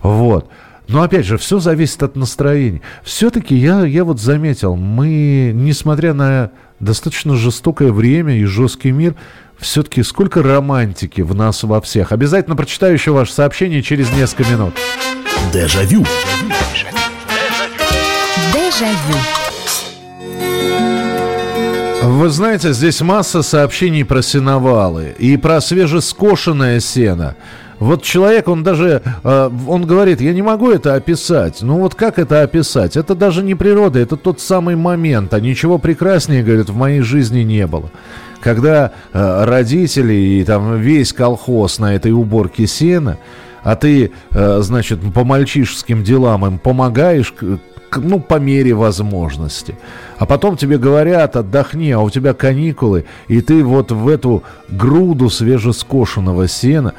Вот. 0.01 0.49
Но 0.91 1.03
опять 1.03 1.25
же, 1.25 1.37
все 1.37 1.59
зависит 1.59 2.03
от 2.03 2.17
настроения. 2.17 2.81
Все-таки 3.03 3.55
я, 3.55 3.85
я 3.85 4.03
вот 4.03 4.19
заметил, 4.19 4.75
мы, 4.75 5.51
несмотря 5.53 6.13
на 6.13 6.51
достаточно 6.81 7.37
жестокое 7.37 7.93
время 7.93 8.37
и 8.37 8.43
жесткий 8.43 8.91
мир, 8.91 9.15
все-таки 9.57 10.03
сколько 10.03 10.43
романтики 10.43 11.21
в 11.21 11.33
нас 11.33 11.63
во 11.63 11.79
всех. 11.79 12.11
Обязательно 12.11 12.57
прочитаю 12.57 12.93
еще 12.93 13.11
ваше 13.11 13.31
сообщение 13.31 13.81
через 13.81 14.11
несколько 14.11 14.51
минут. 14.51 14.73
Дежавю. 15.53 16.05
Дежавю. 18.53 19.17
Вы 22.03 22.29
знаете, 22.29 22.73
здесь 22.73 22.99
масса 22.99 23.43
сообщений 23.43 24.03
про 24.03 24.21
сеновалы 24.21 25.15
и 25.17 25.37
про 25.37 25.61
свежескошенное 25.61 26.79
сено. 26.81 27.35
Вот 27.81 28.03
человек, 28.03 28.47
он 28.47 28.61
даже, 28.61 29.01
э, 29.23 29.49
он 29.67 29.87
говорит, 29.87 30.21
я 30.21 30.33
не 30.33 30.43
могу 30.43 30.69
это 30.69 30.93
описать. 30.93 31.63
Ну 31.63 31.79
вот 31.79 31.95
как 31.95 32.19
это 32.19 32.43
описать? 32.43 32.95
Это 32.95 33.15
даже 33.15 33.41
не 33.41 33.55
природа, 33.55 33.97
это 33.97 34.17
тот 34.17 34.39
самый 34.39 34.75
момент. 34.75 35.33
А 35.33 35.39
ничего 35.39 35.79
прекраснее, 35.79 36.43
говорит, 36.43 36.69
в 36.69 36.75
моей 36.75 37.01
жизни 37.01 37.39
не 37.39 37.65
было. 37.65 37.89
Когда 38.39 38.91
э, 39.11 39.45
родители 39.45 40.13
и 40.13 40.43
там 40.43 40.79
весь 40.79 41.11
колхоз 41.11 41.79
на 41.79 41.95
этой 41.95 42.11
уборке 42.11 42.67
сена, 42.67 43.17
а 43.63 43.75
ты, 43.75 44.11
э, 44.29 44.59
значит, 44.61 44.99
по 45.11 45.23
мальчишеским 45.23 46.03
делам 46.03 46.45
им 46.45 46.59
помогаешь, 46.59 47.33
ну, 47.95 48.19
по 48.19 48.35
мере 48.35 48.73
возможности. 48.73 49.75
А 50.19 50.27
потом 50.27 50.55
тебе 50.55 50.77
говорят, 50.77 51.35
отдохни, 51.35 51.89
а 51.89 51.99
у 52.01 52.11
тебя 52.11 52.35
каникулы, 52.35 53.05
и 53.27 53.41
ты 53.41 53.63
вот 53.63 53.91
в 53.91 54.07
эту 54.07 54.43
груду 54.69 55.31
свежескошенного 55.31 56.47
сена. 56.47 56.93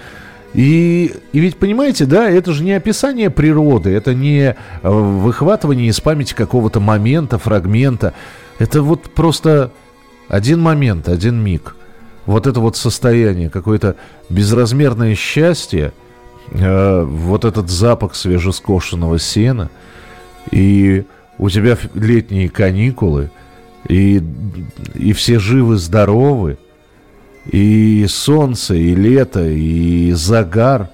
И, 0.55 1.15
и 1.33 1.41
ведь, 1.41 1.57
понимаете, 1.57 2.05
да, 2.05 2.29
это 2.29 2.53
же 2.53 2.63
не 2.63 2.73
описание 2.73 3.31
природы, 3.31 3.91
это 3.91 4.15
не 4.15 4.41
э, 4.43 4.55
выхватывание 4.83 5.89
из 5.89 6.01
памяти 6.01 6.35
какого-то 6.35 6.79
момента, 6.79 7.39
фрагмента. 7.39 8.13
Это 8.59 8.83
вот 8.83 9.03
просто 9.15 9.73
один 10.29 10.61
момент, 10.61 11.09
один 11.09 11.43
миг. 11.43 11.77
Вот 12.27 12.47
это 12.47 12.61
вот 12.61 12.77
состояние, 12.77 13.49
какое-то 13.49 13.97
безразмерное 14.29 15.15
счастье, 15.15 15.93
э, 16.51 17.03
вот 17.03 17.47
этот 17.47 17.71
запах 17.71 18.15
свежескошенного 18.15 19.19
сена, 19.19 19.71
и 20.51 21.05
у 21.39 21.49
тебя 21.49 21.79
летние 21.95 22.51
каникулы, 22.51 23.31
и, 23.89 24.23
и 24.95 25.13
все 25.15 25.39
живы-здоровы, 25.39 26.59
и 27.47 28.07
солнце, 28.09 28.75
и 28.75 28.95
лето, 28.95 29.47
и 29.49 30.13
загар. 30.13 30.89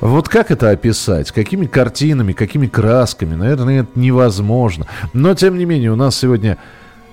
Вот 0.00 0.28
как 0.28 0.50
это 0.50 0.70
описать? 0.70 1.32
Какими 1.32 1.66
картинами, 1.66 2.32
какими 2.32 2.66
красками? 2.66 3.34
Наверное, 3.34 3.82
это 3.82 3.90
невозможно. 3.94 4.86
Но, 5.12 5.34
тем 5.34 5.58
не 5.58 5.64
менее, 5.64 5.92
у 5.92 5.96
нас 5.96 6.16
сегодня 6.16 6.58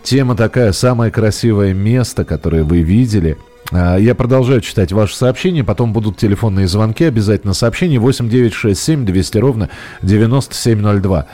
тема 0.03 0.35
такая, 0.35 0.73
самое 0.73 1.11
красивое 1.11 1.73
место, 1.73 2.25
которое 2.25 2.63
вы 2.63 2.81
видели. 2.81 3.37
А, 3.71 3.95
я 3.97 4.15
продолжаю 4.15 4.61
читать 4.61 4.91
ваши 4.91 5.15
сообщения, 5.15 5.63
потом 5.63 5.93
будут 5.93 6.17
телефонные 6.17 6.67
звонки, 6.67 7.05
обязательно 7.05 7.53
сообщения 7.53 7.99
8967 7.99 9.05
200 9.05 9.37
ровно 9.37 9.69
9702. 10.01 11.27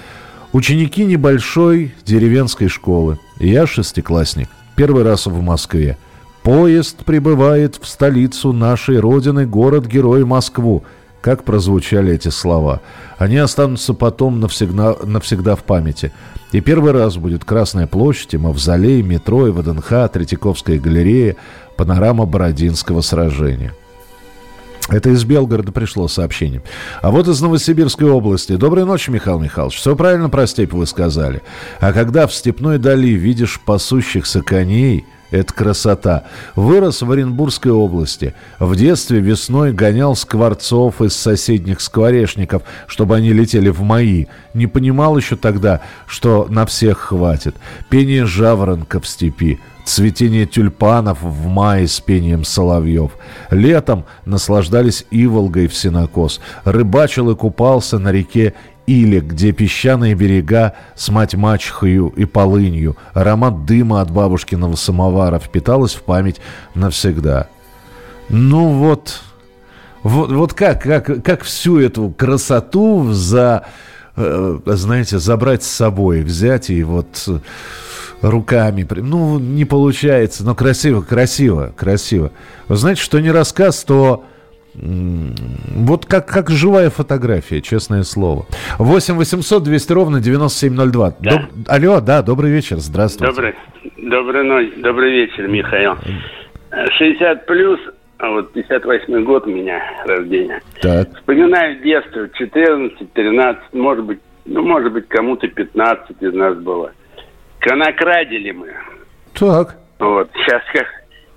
Ученики 0.52 1.04
небольшой 1.06 1.94
деревенской 2.06 2.68
школы. 2.68 3.20
Я 3.40 3.68
шестиклассник. 3.68 4.50
Первый 4.76 5.04
раз 5.04 5.26
в 5.26 5.42
Москве. 5.42 5.98
Поезд 6.50 7.06
прибывает 7.06 7.78
в 7.80 7.88
столицу 7.88 8.54
нашей 8.54 9.00
Родины, 9.00 9.46
город-герой 9.46 10.26
Москву. 10.26 10.84
Как 11.22 11.44
прозвучали 11.44 12.16
эти 12.16 12.30
слова. 12.30 12.82
Они 13.20 13.38
останутся 13.38 13.94
потом 13.94 14.40
навсегда, 14.40 14.96
навсегда 15.04 15.56
в 15.56 15.64
памяти. 15.64 16.12
И 16.52 16.60
первый 16.60 16.92
раз 16.92 17.18
будет 17.18 17.46
Красная 17.46 17.86
площадь, 17.86 18.34
и 18.34 18.40
Мавзолей, 18.40 19.04
метро, 19.04 19.48
и 19.48 19.52
ВДНХ, 19.52 20.10
Третьяковская 20.12 20.80
галерея, 20.80 21.36
панорама 21.78 22.26
Бородинского 22.26 23.02
сражения. 23.02 23.76
Это 24.90 25.12
из 25.12 25.24
Белгорода 25.26 25.72
пришло 25.72 26.08
сообщение. 26.08 26.64
А 27.04 27.12
вот 27.12 27.28
из 27.28 27.40
Новосибирской 27.42 28.10
области. 28.10 28.56
Доброй 28.56 28.86
ночи, 28.86 29.12
Михаил 29.12 29.40
Михайлович. 29.40 29.78
Все 29.78 29.96
правильно 29.96 30.32
про 30.32 30.48
степь 30.48 30.74
вы 30.74 30.88
сказали. 30.88 31.44
А 31.80 31.94
когда 31.94 32.26
в 32.26 32.34
степной 32.34 32.80
дали 32.80 33.10
видишь 33.10 33.62
пасущихся 33.64 34.42
коней– 34.42 35.06
это 35.32 35.54
красота. 35.54 36.24
Вырос 36.56 37.02
в 37.02 37.12
Оренбургской 37.12 37.72
области. 37.72 38.34
В 38.60 38.76
детстве 38.76 39.20
весной 39.20 39.74
гонял 39.74 40.16
скворцов 40.16 41.02
из 41.02 41.16
соседних 41.16 41.82
скворечников, 41.82 42.64
чтобы 42.88 43.16
они 43.16 43.34
летели 43.34 43.70
в 43.70 43.82
мои. 43.82 44.26
Не 44.54 44.68
понимал 44.68 45.18
еще 45.18 45.36
тогда, 45.36 45.82
что 46.08 46.48
на 46.50 46.66
всех 46.66 46.98
хватит. 46.98 47.56
Пение 47.90 48.26
жаворонка 48.26 49.00
в 49.00 49.08
степи. 49.08 49.60
Цветение 49.86 50.46
тюльпанов 50.46 51.20
в 51.24 51.48
мае 51.48 51.88
с 51.88 52.00
пением 52.00 52.44
соловьев. 52.44 53.12
Летом 53.50 54.06
наслаждались 54.24 55.04
иволгой 55.10 55.68
в 55.68 55.76
синокос. 55.76 56.42
Рыбачил 56.64 57.32
и 57.32 57.36
купался 57.36 57.98
на 57.98 58.12
реке 58.12 58.54
или 58.90 59.20
где 59.20 59.52
песчаные 59.52 60.16
берега 60.16 60.74
с 60.96 61.10
мать-мачехою 61.10 62.08
и 62.08 62.26
полынью, 62.26 62.98
аромат 63.14 63.64
дыма 63.66 64.02
от 64.02 64.10
бабушкиного 64.10 64.76
самовара 64.76 65.38
впиталась 65.38 65.94
в 65.94 66.02
память 66.02 66.42
навсегда. 66.74 67.50
Ну 68.30 68.70
вот, 68.70 69.22
вот, 70.02 70.32
вот 70.32 70.54
как, 70.56 70.82
как, 70.82 71.24
как 71.24 71.44
всю 71.44 71.80
эту 71.80 72.10
красоту 72.18 73.12
за, 73.12 73.68
э, 74.16 74.60
знаете, 74.66 75.20
забрать 75.20 75.64
с 75.64 75.68
собой, 75.68 76.22
взять 76.22 76.72
и 76.72 76.82
вот 76.84 77.28
руками. 78.24 78.88
Ну, 78.90 79.38
не 79.38 79.66
получается, 79.66 80.44
но 80.44 80.56
красиво, 80.56 81.02
красиво, 81.02 81.74
красиво. 81.78 82.32
Вы 82.68 82.76
знаете, 82.76 83.04
что 83.04 83.20
не 83.20 83.30
рассказ, 83.30 83.84
то 83.84 84.26
вот 84.76 86.06
как, 86.06 86.28
как 86.28 86.50
живая 86.50 86.90
фотография, 86.90 87.62
честное 87.62 88.04
слово. 88.04 88.46
8 88.78 89.16
800 89.16 89.64
200 89.64 89.92
ровно 89.94 90.22
9702. 90.22 91.14
Да. 91.20 91.32
Доб... 91.32 91.42
Алло, 91.68 92.02
да, 92.02 92.22
добрый 92.22 92.52
вечер, 92.52 92.78
здравствуйте. 92.78 93.34
Добрый, 93.34 93.56
добрый 93.98 94.44
ночь, 94.44 94.74
добрый 94.78 95.12
вечер, 95.12 95.48
Михаил. 95.48 95.96
60 96.98 97.46
плюс, 97.46 97.80
а 98.20 98.30
вот 98.30 98.54
58 98.54 99.24
год 99.24 99.48
у 99.48 99.50
меня 99.50 99.82
рождения. 100.06 100.62
Так. 100.82 101.14
Вспоминаю 101.16 101.82
детство, 101.82 102.30
14, 102.30 103.14
13, 103.14 103.74
может 103.74 104.06
быть, 104.06 104.20
ну, 104.46 104.62
может 104.62 104.92
быть, 104.92 105.08
кому-то 105.08 105.48
15 105.48 106.22
из 106.22 106.34
нас 106.34 106.56
было. 106.58 106.92
Конокрадили 107.60 108.52
мы. 108.52 108.74
Так. 109.34 109.78
Вот, 110.00 110.30
сейчас 110.34 110.62
как, 110.74 110.88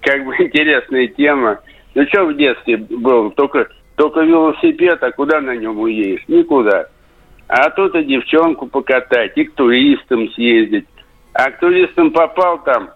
как 0.02 0.24
бы 0.24 0.34
интересная 0.36 1.08
тема. 1.08 1.60
Ну 1.94 2.06
что 2.08 2.26
в 2.26 2.36
детстве 2.36 2.76
был? 2.76 3.30
Только, 3.32 3.68
только 3.96 4.20
велосипед, 4.20 5.02
а 5.02 5.10
куда 5.12 5.40
на 5.40 5.56
нем 5.56 5.78
уедешь? 5.78 6.24
Никуда. 6.28 6.86
А 7.48 7.70
тут 7.70 7.94
и 7.94 8.04
девчонку 8.04 8.66
покатать, 8.66 9.32
и 9.36 9.44
к 9.44 9.54
туристам 9.54 10.28
съездить. 10.30 10.86
А 11.34 11.50
к 11.50 11.60
туристам 11.60 12.10
попал 12.10 12.62
там 12.64 12.90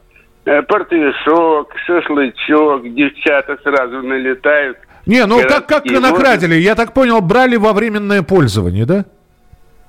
э, 0.44 0.62
портвишок, 0.62 1.74
шашлычок, 1.86 2.82
девчата 2.94 3.59
сразу 3.62 4.03
налетают. 4.03 4.78
Не, 5.05 5.26
ну 5.26 5.40
как, 5.42 5.66
как 5.66 5.84
накрадили? 5.84 6.55
Я 6.55 6.74
так 6.74 6.92
понял, 6.92 7.20
брали 7.20 7.57
во 7.57 7.72
временное 7.72 8.22
пользование, 8.22 8.86
да? 8.86 9.05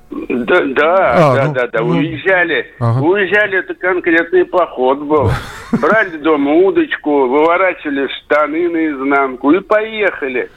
Да, 0.09 0.61
да, 0.61 1.13
а, 1.13 1.35
да, 1.35 1.47
ну, 1.47 1.53
да, 1.53 1.67
да. 1.67 1.79
Ну, 1.81 1.97
уезжали. 1.97 2.71
Ага. 2.79 3.01
Уезжали, 3.01 3.59
это 3.59 3.73
конкретный 3.73 4.45
поход 4.45 4.99
был. 4.99 5.29
Брали 5.81 6.17
дома 6.17 6.53
удочку, 6.53 7.27
выворачивали 7.27 8.07
штаны 8.07 8.69
наизнанку 8.69 9.51
и 9.51 9.59
поехали. 9.59 10.49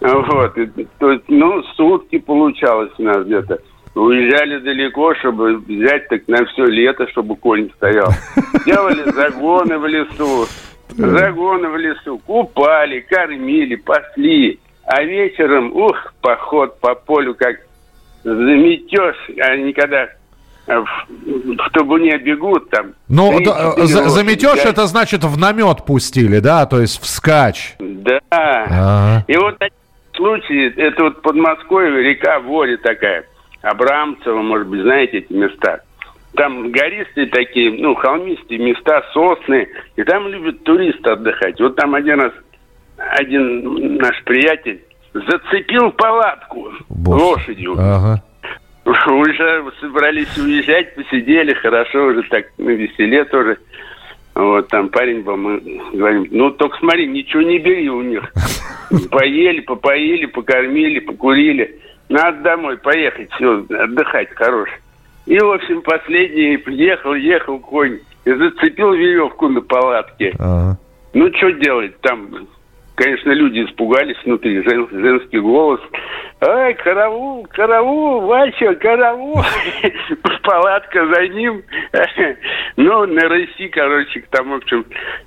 Вот. 0.00 0.58
И, 0.58 0.66
то 0.98 1.12
есть, 1.12 1.24
ну, 1.28 1.62
сутки 1.76 2.18
получалось 2.18 2.92
у 2.98 3.02
нас 3.02 3.24
где-то. 3.24 3.60
Уезжали 3.94 4.58
далеко, 4.58 5.14
чтобы 5.16 5.58
взять 5.58 6.08
так 6.08 6.22
на 6.26 6.44
все 6.46 6.66
лето, 6.66 7.08
чтобы 7.08 7.36
конь 7.36 7.70
стоял. 7.76 8.10
Делали 8.66 9.10
загоны 9.10 9.78
в 9.78 9.86
лесу. 9.86 10.46
Загоны 10.88 11.68
в 11.68 11.76
лесу. 11.76 12.18
Купали, 12.18 13.00
кормили, 13.00 13.76
пасли. 13.76 14.58
А 14.84 15.02
вечером, 15.02 15.72
ух, 15.76 16.14
поход 16.20 16.80
по 16.80 16.94
полю, 16.94 17.34
как 17.34 17.56
заметешь, 18.24 19.30
а 19.40 19.56
никогда 19.56 20.08
в, 20.66 20.86
в 21.06 21.70
табуне 21.72 22.18
бегут 22.18 22.68
там. 22.70 22.94
Ну, 23.08 23.40
да, 23.44 23.72
за, 23.86 24.08
заметешь, 24.08 24.64
это 24.64 24.86
значит 24.86 25.24
в 25.24 25.38
намет 25.38 25.84
пустили, 25.84 26.40
да? 26.40 26.66
То 26.66 26.80
есть 26.80 27.00
в 27.00 27.06
скач. 27.06 27.74
Да. 27.78 28.20
А-а-а. 28.30 29.24
И 29.26 29.36
вот 29.36 29.58
такие 29.58 29.78
случаи, 30.14 30.72
это 30.76 31.04
вот 31.04 31.22
Подмосковье, 31.22 32.02
река 32.02 32.40
Воре 32.40 32.76
такая. 32.76 33.24
Абрамцево, 33.62 34.42
может 34.42 34.68
быть, 34.68 34.82
знаете 34.82 35.18
эти 35.18 35.32
места. 35.32 35.80
Там 36.34 36.70
гористые 36.70 37.26
такие, 37.28 37.72
ну, 37.72 37.94
холмистые 37.94 38.60
места, 38.60 39.02
сосны. 39.12 39.68
И 39.96 40.02
там 40.04 40.28
любят 40.28 40.62
туристы 40.64 41.10
отдыхать. 41.10 41.58
Вот 41.60 41.74
там 41.76 41.94
один 41.94 42.20
раз 42.20 42.32
один 42.98 43.96
наш 43.96 44.22
приятель 44.24 44.82
зацепил 45.26 45.90
палатку 45.92 46.72
Боже. 46.88 47.24
лошадью. 47.24 47.74
Ага. 47.78 48.22
Уже 48.84 49.64
собрались 49.80 50.36
уезжать, 50.38 50.94
посидели, 50.94 51.52
хорошо, 51.54 52.06
уже 52.06 52.22
так 52.24 52.46
на 52.56 52.70
веселе 52.70 53.24
тоже. 53.26 53.58
Вот 54.34 54.68
там 54.68 54.88
парень 54.88 55.22
был, 55.22 55.36
мы 55.36 55.60
говорим, 55.92 56.26
ну 56.30 56.50
только 56.50 56.78
смотри, 56.78 57.06
ничего 57.06 57.42
не 57.42 57.58
бери 57.58 57.90
у 57.90 58.02
них. 58.02 58.22
Поели, 59.10 59.60
попоили, 59.60 60.26
покормили, 60.26 61.00
покурили. 61.00 61.80
Надо 62.08 62.40
домой 62.42 62.78
поехать, 62.78 63.30
все, 63.32 63.64
отдыхать 63.68 64.30
хорош. 64.34 64.70
И, 65.26 65.38
в 65.38 65.52
общем, 65.52 65.82
последний 65.82 66.58
ехал, 66.68 67.14
ехал 67.14 67.58
конь 67.58 67.98
и 68.24 68.32
зацепил 68.32 68.94
веревку 68.94 69.48
на 69.48 69.60
палатке. 69.60 70.32
Ага. 70.38 70.78
Ну, 71.12 71.30
что 71.36 71.50
делать? 71.50 72.00
Там 72.00 72.30
конечно, 72.98 73.30
люди 73.30 73.64
испугались 73.64 74.16
внутри, 74.24 74.62
жен, 74.62 74.88
женский 74.90 75.38
голос. 75.38 75.80
Ай, 76.40 76.74
караул, 76.74 77.46
караул, 77.50 78.22
Вася, 78.22 78.74
караул. 78.74 79.40
Палатка 80.42 81.06
за 81.14 81.28
ним. 81.28 81.62
Ну, 82.76 83.06
на 83.06 83.28
Руси, 83.28 83.68
короче, 83.72 84.20
к 84.20 84.28
тому, 84.28 84.60
что... 84.64 84.84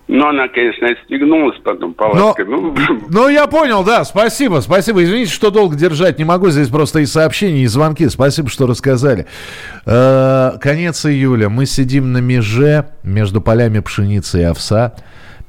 Ну, 0.08 0.26
она, 0.26 0.48
конечно, 0.48 0.88
отстегнулась 0.88 1.58
потом, 1.60 1.94
палатка. 1.94 2.46
Но, 2.46 2.62
ну, 2.62 2.76
ну, 3.10 3.28
я 3.28 3.46
понял, 3.48 3.84
да, 3.84 4.06
спасибо, 4.06 4.62
спасибо. 4.62 5.04
Извините, 5.04 5.34
что 5.34 5.52
долго 5.52 5.76
держать 5.76 6.18
не 6.18 6.24
могу. 6.24 6.50
Здесь 6.50 6.70
просто 6.70 7.00
и 7.00 7.06
сообщения, 7.06 7.64
и 7.64 7.68
звонки. 7.68 8.08
Спасибо, 8.08 8.48
что 8.48 8.68
рассказали. 8.68 9.26
Э, 9.86 10.52
конец 10.62 11.06
июля. 11.06 11.50
Мы 11.50 11.66
сидим 11.66 12.14
на 12.14 12.20
меже 12.20 12.86
между 13.04 13.42
полями 13.42 13.80
пшеницы 13.80 14.40
и 14.40 14.44
овса. 14.44 14.94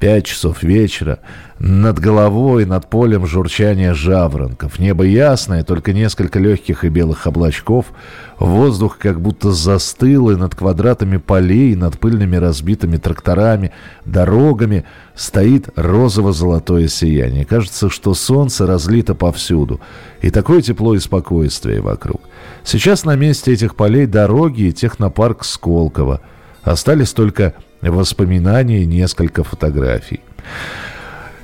5 0.03 0.25
часов 0.25 0.65
вечера. 0.65 1.21
Над 1.61 2.01
головой, 2.01 2.65
над 2.67 2.91
полем 2.91 3.25
журчание 3.25 3.95
жаворонков. 3.95 4.81
Небо 4.81 5.05
ясное, 5.05 5.63
только 5.63 5.93
несколько 5.93 6.41
легких 6.41 6.83
и 6.83 6.89
белых 6.89 7.29
облачков. 7.29 7.93
Воздух 8.41 8.99
как 8.99 9.21
будто 9.21 9.53
застыл, 9.53 10.31
и 10.31 10.35
над 10.35 10.57
квадратами 10.57 11.19
полей, 11.19 11.77
над 11.77 12.01
пыльными 12.01 12.35
разбитыми 12.35 12.97
тракторами, 12.97 13.71
дорогами 14.05 14.87
стоит 15.15 15.69
розово-золотое 15.77 16.89
сияние. 16.89 17.45
Кажется, 17.45 17.89
что 17.89 18.13
солнце 18.15 18.67
разлито 18.67 19.15
повсюду. 19.15 19.81
И 20.21 20.31
такое 20.31 20.63
тепло 20.63 20.97
и 20.97 20.99
спокойствие 20.99 21.81
вокруг. 21.81 22.23
Сейчас 22.65 23.05
на 23.05 23.15
месте 23.15 23.53
этих 23.53 23.77
полей 23.77 24.07
дороги 24.07 24.63
и 24.63 24.73
технопарк 24.73 25.45
Сколково. 25.45 26.21
Остались 26.65 27.13
только 27.13 27.55
воспоминания 27.91 28.83
и 28.83 28.87
несколько 28.87 29.45
фотографий. 29.45 30.21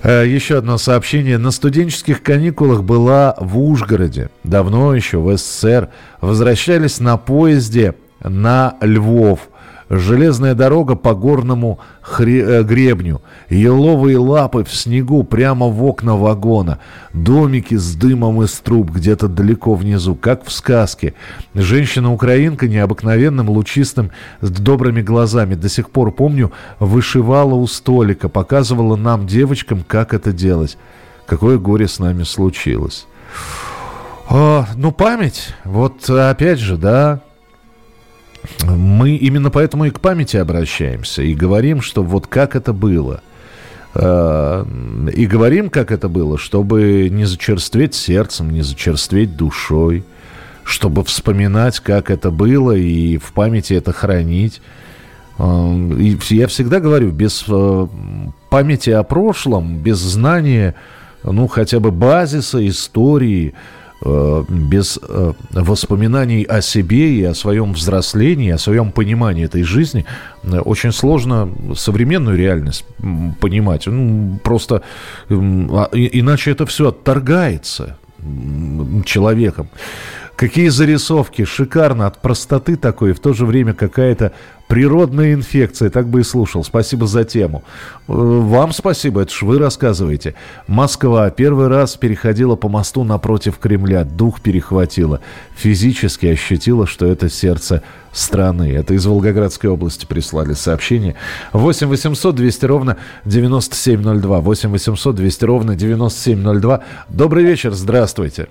Э, 0.02 0.24
еще 0.26 0.58
одно 0.58 0.78
сообщение. 0.78 1.38
На 1.38 1.50
студенческих 1.50 2.22
каникулах 2.22 2.84
была 2.84 3.34
в 3.38 3.58
Ужгороде. 3.58 4.30
Давно 4.44 4.94
еще, 4.94 5.18
в 5.18 5.36
СССР. 5.36 5.88
Возвращались 6.20 7.00
на 7.00 7.16
поезде 7.16 7.94
на 8.22 8.76
Львов. 8.80 9.48
Железная 9.90 10.54
дорога 10.54 10.96
по 10.96 11.14
горному 11.14 11.78
хре- 12.02 12.44
э, 12.44 12.62
гребню. 12.62 13.22
Еловые 13.48 14.18
лапы 14.18 14.64
в 14.64 14.74
снегу 14.74 15.24
прямо 15.24 15.68
в 15.68 15.82
окна 15.82 16.14
вагона. 16.14 16.78
Домики 17.14 17.74
с 17.74 17.94
дымом 17.94 18.42
из 18.42 18.52
труб 18.60 18.90
где-то 18.90 19.28
далеко 19.28 19.74
внизу, 19.74 20.14
как 20.14 20.44
в 20.44 20.52
сказке. 20.52 21.14
Женщина-украинка 21.54 22.68
необыкновенным 22.68 23.48
лучистым 23.48 24.10
с 24.42 24.50
добрыми 24.50 25.00
глазами. 25.00 25.54
До 25.54 25.70
сих 25.70 25.88
пор 25.88 26.12
помню, 26.12 26.52
вышивала 26.78 27.54
у 27.54 27.66
столика, 27.66 28.28
показывала 28.28 28.96
нам, 28.96 29.26
девочкам, 29.26 29.84
как 29.86 30.12
это 30.12 30.32
делать. 30.32 30.76
Какое 31.26 31.58
горе 31.58 31.88
с 31.88 31.98
нами 31.98 32.24
случилось. 32.24 33.06
О, 34.28 34.66
ну, 34.76 34.92
память. 34.92 35.54
Вот 35.64 36.08
опять 36.10 36.58
же, 36.58 36.76
да, 36.76 37.22
мы 38.64 39.16
именно 39.16 39.50
поэтому 39.50 39.86
и 39.86 39.90
к 39.90 40.00
памяти 40.00 40.36
обращаемся 40.36 41.22
и 41.22 41.34
говорим, 41.34 41.80
что 41.80 42.02
вот 42.02 42.26
как 42.26 42.56
это 42.56 42.72
было. 42.72 43.22
А, 43.94 44.66
и 45.14 45.26
говорим, 45.26 45.70
как 45.70 45.90
это 45.90 46.08
было, 46.08 46.38
чтобы 46.38 47.08
не 47.10 47.24
зачерстветь 47.24 47.94
сердцем, 47.94 48.50
не 48.50 48.62
зачерстветь 48.62 49.36
душой, 49.36 50.04
чтобы 50.64 51.04
вспоминать, 51.04 51.80
как 51.80 52.10
это 52.10 52.30
было, 52.30 52.72
и 52.72 53.18
в 53.18 53.32
памяти 53.32 53.74
это 53.74 53.92
хранить. 53.92 54.60
А, 55.38 55.74
и 55.98 56.16
я 56.30 56.46
всегда 56.46 56.80
говорю, 56.80 57.10
без 57.10 57.44
а, 57.48 57.88
памяти 58.50 58.90
о 58.90 59.02
прошлом, 59.02 59.78
без 59.78 59.98
знания, 59.98 60.74
ну, 61.22 61.46
хотя 61.48 61.80
бы 61.80 61.90
базиса 61.90 62.66
истории, 62.66 63.54
без 64.00 64.98
э, 65.02 65.32
воспоминаний 65.50 66.44
о 66.44 66.60
себе 66.60 67.14
и 67.14 67.24
о 67.24 67.34
своем 67.34 67.72
взрослении, 67.72 68.50
о 68.50 68.58
своем 68.58 68.92
понимании 68.92 69.44
этой 69.44 69.64
жизни, 69.64 70.04
э, 70.44 70.60
очень 70.60 70.92
сложно 70.92 71.48
современную 71.74 72.36
реальность 72.36 72.84
понимать. 73.40 73.86
Ну, 73.86 74.38
просто 74.44 74.82
а, 75.28 75.88
иначе 75.92 76.52
это 76.52 76.64
все 76.66 76.88
отторгается 76.88 77.98
человеком. 79.04 79.68
Какие 80.38 80.68
зарисовки, 80.68 81.44
шикарно, 81.44 82.06
от 82.06 82.22
простоты 82.22 82.76
такой, 82.76 83.10
и 83.10 83.12
в 83.12 83.18
то 83.18 83.32
же 83.32 83.44
время 83.44 83.74
какая-то 83.74 84.30
природная 84.68 85.34
инфекция, 85.34 85.90
так 85.90 86.06
бы 86.06 86.20
и 86.20 86.22
слушал. 86.22 86.62
Спасибо 86.62 87.08
за 87.08 87.24
тему. 87.24 87.64
Э, 88.06 88.12
вам 88.12 88.72
спасибо, 88.72 89.22
это 89.22 89.32
ж 89.32 89.42
вы 89.42 89.58
рассказываете. 89.58 90.36
Москва 90.68 91.28
первый 91.30 91.66
раз 91.66 91.96
переходила 91.96 92.54
по 92.54 92.68
мосту 92.68 93.02
напротив 93.02 93.58
Кремля, 93.58 94.04
дух 94.04 94.40
перехватила, 94.40 95.20
физически 95.56 96.26
ощутила, 96.26 96.86
что 96.86 97.06
это 97.06 97.28
сердце 97.28 97.82
страны. 98.12 98.72
Это 98.72 98.94
из 98.94 99.06
Волгоградской 99.06 99.68
области 99.68 100.06
прислали 100.06 100.52
сообщение. 100.52 101.16
8 101.52 101.88
800 101.88 102.36
200 102.36 102.64
ровно 102.64 102.96
9702. 103.24 104.38
8 104.38 104.70
800 104.70 105.16
200 105.16 105.44
ровно 105.44 105.74
9702. 105.74 106.84
Добрый 107.08 107.42
вечер, 107.42 107.72
здравствуйте. 107.72 108.46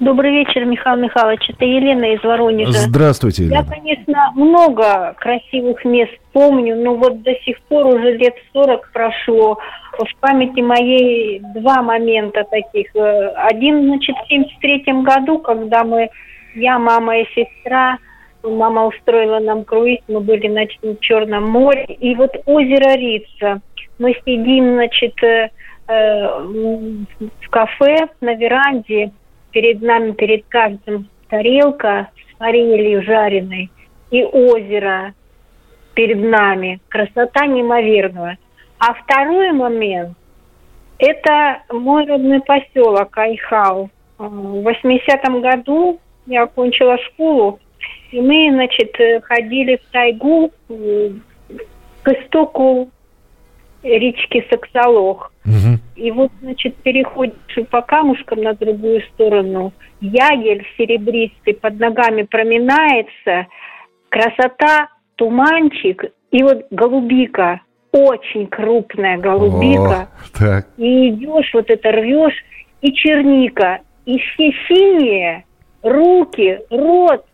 Добрый 0.00 0.32
вечер, 0.32 0.64
Михаил 0.64 1.00
Михайлович. 1.00 1.48
Это 1.50 1.64
Елена 1.64 2.14
из 2.14 2.22
Воронежа. 2.24 2.72
Здравствуйте, 2.72 3.44
Елена. 3.44 3.64
Я, 3.64 3.64
конечно, 3.64 4.32
много 4.34 5.14
красивых 5.20 5.84
мест 5.84 6.12
помню, 6.32 6.76
но 6.76 6.96
вот 6.96 7.22
до 7.22 7.32
сих 7.44 7.60
пор 7.62 7.86
уже 7.86 8.16
лет 8.16 8.34
40 8.52 8.90
прошло. 8.92 9.58
В 9.96 10.20
памяти 10.20 10.60
моей 10.60 11.40
два 11.54 11.82
момента 11.82 12.42
таких. 12.50 12.88
Один, 13.36 13.84
значит, 13.84 14.16
в 14.16 14.28
73 14.28 14.84
году, 15.02 15.38
когда 15.38 15.84
мы, 15.84 16.10
я, 16.56 16.80
мама 16.80 17.18
и 17.18 17.26
сестра, 17.32 17.98
мама 18.42 18.86
устроила 18.86 19.38
нам 19.38 19.64
круиз, 19.64 20.00
мы 20.08 20.20
были, 20.20 20.48
значит, 20.48 20.82
в 20.82 20.98
Черном 20.98 21.48
море, 21.48 21.84
и 21.84 22.16
вот 22.16 22.32
озеро 22.46 22.96
Рица. 22.96 23.60
Мы 24.00 24.14
сидим, 24.26 24.74
значит, 24.74 25.14
э, 25.22 25.50
в 25.86 27.50
кафе 27.50 28.08
на 28.20 28.34
веранде, 28.34 29.12
перед 29.54 29.80
нами, 29.80 30.10
перед 30.10 30.44
каждым 30.48 31.08
тарелка 31.28 32.08
с 32.16 32.38
форелью 32.38 33.02
жареной 33.02 33.70
и 34.10 34.24
озеро 34.24 35.14
перед 35.94 36.18
нами. 36.18 36.80
Красота 36.88 37.46
неимоверная. 37.46 38.36
А 38.78 38.92
второй 38.94 39.52
момент– 39.52 40.18
это 40.98 41.62
мой 41.70 42.04
родной 42.04 42.40
поселок 42.40 43.16
Айхау. 43.16 43.90
В 44.18 44.68
80-м 44.68 45.40
году 45.40 46.00
я 46.26 46.42
окончила 46.42 46.98
школу, 46.98 47.60
и 48.10 48.20
мы, 48.20 48.50
значит, 48.52 48.96
ходили 49.22 49.76
в 49.76 49.92
тайгу 49.92 50.50
к 50.68 52.08
истоку 52.08 52.90
речки 53.84 54.44
Саксолох. 54.50 55.32
Угу. 55.44 55.78
И 55.96 56.10
вот, 56.10 56.32
значит, 56.40 56.74
переходишь 56.76 57.36
по 57.70 57.82
камушкам 57.82 58.42
на 58.42 58.54
другую 58.54 59.02
сторону, 59.12 59.72
ягель 60.00 60.66
серебристый 60.76 61.54
под 61.54 61.78
ногами 61.78 62.22
проминается, 62.22 63.46
красота, 64.08 64.88
туманчик, 65.16 66.04
и 66.30 66.42
вот 66.42 66.66
голубика, 66.70 67.60
очень 67.92 68.48
крупная 68.48 69.18
голубика. 69.18 70.08
О, 70.08 70.38
так. 70.38 70.66
И 70.76 71.10
идешь, 71.10 71.50
вот 71.52 71.70
это 71.70 71.92
рвешь, 71.92 72.44
и 72.80 72.92
черника, 72.92 73.80
и 74.04 74.18
все 74.18 74.52
синие, 74.66 75.44
руки, 75.82 76.58
рот, 76.70 77.24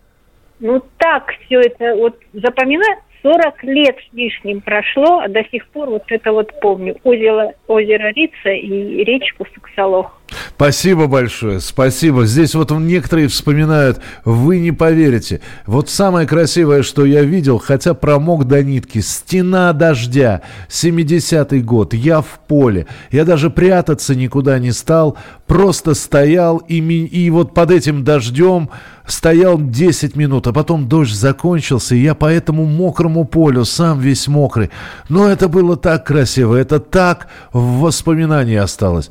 ну 0.58 0.82
так 0.98 1.32
все 1.46 1.60
это 1.60 1.96
вот 1.96 2.18
запоминать 2.32 2.98
40 3.22 3.64
лет 3.64 3.96
с 3.98 4.14
лишним 4.14 4.60
прошло, 4.60 5.20
а 5.20 5.28
до 5.28 5.44
сих 5.50 5.66
пор 5.68 5.90
вот 5.90 6.04
это 6.08 6.32
вот 6.32 6.58
помню. 6.60 6.96
Озеро, 7.04 7.54
озеро 7.66 8.12
Рица 8.12 8.50
и 8.50 9.04
речку 9.04 9.46
Саксолох. 9.54 10.19
Спасибо 10.56 11.06
большое, 11.06 11.60
спасибо. 11.60 12.26
Здесь 12.26 12.54
вот 12.54 12.70
некоторые 12.70 13.28
вспоминают, 13.28 14.00
вы 14.24 14.58
не 14.58 14.72
поверите. 14.72 15.40
Вот 15.66 15.88
самое 15.88 16.26
красивое, 16.26 16.82
что 16.82 17.04
я 17.04 17.22
видел, 17.22 17.58
хотя 17.58 17.94
промок 17.94 18.46
до 18.46 18.62
нитки, 18.62 19.00
стена 19.00 19.72
дождя, 19.72 20.42
70-й 20.68 21.60
год, 21.60 21.94
я 21.94 22.20
в 22.20 22.40
поле. 22.46 22.86
Я 23.10 23.24
даже 23.24 23.50
прятаться 23.50 24.14
никуда 24.14 24.58
не 24.58 24.72
стал, 24.72 25.16
просто 25.46 25.94
стоял 25.94 26.58
и, 26.58 26.78
и 26.78 27.30
вот 27.30 27.54
под 27.54 27.70
этим 27.70 28.04
дождем 28.04 28.70
стоял 29.06 29.58
10 29.60 30.16
минут, 30.16 30.46
а 30.46 30.52
потом 30.52 30.88
дождь 30.88 31.14
закончился, 31.14 31.94
и 31.94 32.02
я 32.02 32.14
по 32.14 32.26
этому 32.26 32.64
мокрому 32.64 33.24
полю, 33.24 33.64
сам 33.64 33.98
весь 34.00 34.28
мокрый. 34.28 34.70
Но 35.08 35.28
это 35.28 35.48
было 35.48 35.76
так 35.76 36.06
красиво, 36.06 36.54
это 36.54 36.80
так 36.80 37.28
в 37.52 37.80
воспоминании 37.80 38.56
осталось. 38.56 39.10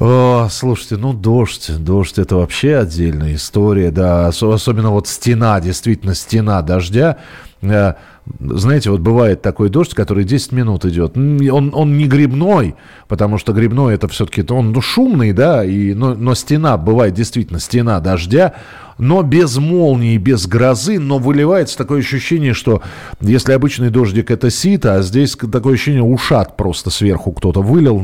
О, 0.00 0.46
слушайте, 0.48 0.96
ну 0.96 1.12
дождь, 1.12 1.72
дождь 1.76 2.18
это 2.18 2.36
вообще 2.36 2.76
отдельная 2.76 3.34
история, 3.34 3.90
да, 3.90 4.28
особенно 4.28 4.90
вот 4.90 5.08
стена, 5.08 5.60
действительно 5.60 6.14
стена 6.14 6.62
дождя. 6.62 7.16
Э, 7.62 7.94
знаете, 8.38 8.90
вот 8.92 9.00
бывает 9.00 9.42
такой 9.42 9.70
дождь, 9.70 9.94
который 9.94 10.22
10 10.22 10.52
минут 10.52 10.84
идет. 10.84 11.16
Он, 11.16 11.72
он 11.74 11.98
не 11.98 12.06
грибной, 12.06 12.76
потому 13.08 13.38
что 13.38 13.52
грибной 13.52 13.94
это 13.94 14.06
все-таки, 14.06 14.44
он 14.48 14.70
ну, 14.70 14.80
шумный, 14.80 15.32
да, 15.32 15.64
и, 15.64 15.94
но, 15.94 16.14
но 16.14 16.36
стена, 16.36 16.76
бывает 16.76 17.14
действительно 17.14 17.58
стена 17.58 17.98
дождя, 17.98 18.54
но 18.98 19.24
без 19.24 19.56
молнии, 19.56 20.16
без 20.16 20.46
грозы, 20.46 21.00
но 21.00 21.18
выливается 21.18 21.76
такое 21.76 21.98
ощущение, 21.98 22.54
что 22.54 22.82
если 23.20 23.52
обычный 23.52 23.90
дождик 23.90 24.30
это 24.30 24.48
сито, 24.48 24.94
а 24.94 25.02
здесь 25.02 25.36
такое 25.50 25.74
ощущение 25.74 26.04
ушат 26.04 26.56
просто 26.56 26.90
сверху 26.90 27.32
кто-то 27.32 27.62
вылил. 27.62 28.00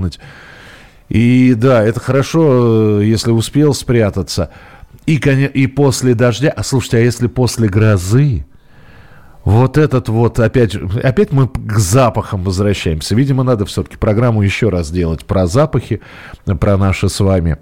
И 1.09 1.55
да, 1.55 1.83
это 1.85 2.01
хорошо, 2.01 3.01
э, 3.01 3.05
если 3.05 3.31
успел 3.31 3.75
спрятаться. 3.75 4.51
И, 5.07 5.17
и 5.17 5.67
после 5.67 6.15
дождя, 6.15 6.53
а 6.57 6.63
слушайте, 6.63 6.97
а 6.97 7.01
если 7.01 7.27
после 7.27 7.69
грозы, 7.69 8.47
вот 9.45 9.77
этот 9.77 10.09
вот, 10.09 10.39
опять, 10.41 10.75
опять 10.75 11.31
мы 11.31 11.49
к 11.49 11.79
запахам 11.79 12.43
возвращаемся. 12.43 13.15
Видимо, 13.15 13.43
надо 13.43 13.67
все-таки 13.67 13.99
программу 13.99 14.41
еще 14.41 14.71
раз 14.71 14.91
делать 14.91 15.27
про 15.27 15.47
запахи, 15.47 16.01
про 16.47 16.79
наши 16.79 17.11
с 17.11 17.21
вами 17.21 17.59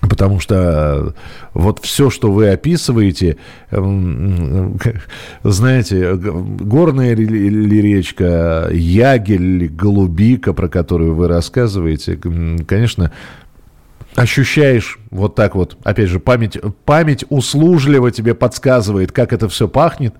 Потому 0.00 0.40
что 0.40 1.14
вот 1.52 1.80
все, 1.84 2.08
что 2.08 2.32
вы 2.32 2.48
описываете, 2.48 3.36
эм, 3.70 4.78
знаете, 5.42 6.14
горная 6.14 7.14
ли 7.14 7.82
речка, 7.82 8.68
ягель, 8.72 9.68
голубика, 9.68 10.54
про 10.54 10.68
которую 10.68 11.14
вы 11.14 11.28
рассказываете, 11.28 12.18
конечно, 12.66 13.12
ощущаешь 14.14 14.98
вот 15.10 15.34
так 15.34 15.54
вот, 15.54 15.76
опять 15.84 16.08
же, 16.08 16.18
память, 16.18 16.58
память 16.84 17.24
услужливо 17.28 18.10
тебе 18.10 18.34
подсказывает, 18.34 19.12
как 19.12 19.32
это 19.32 19.48
все 19.48 19.68
пахнет 19.68 20.14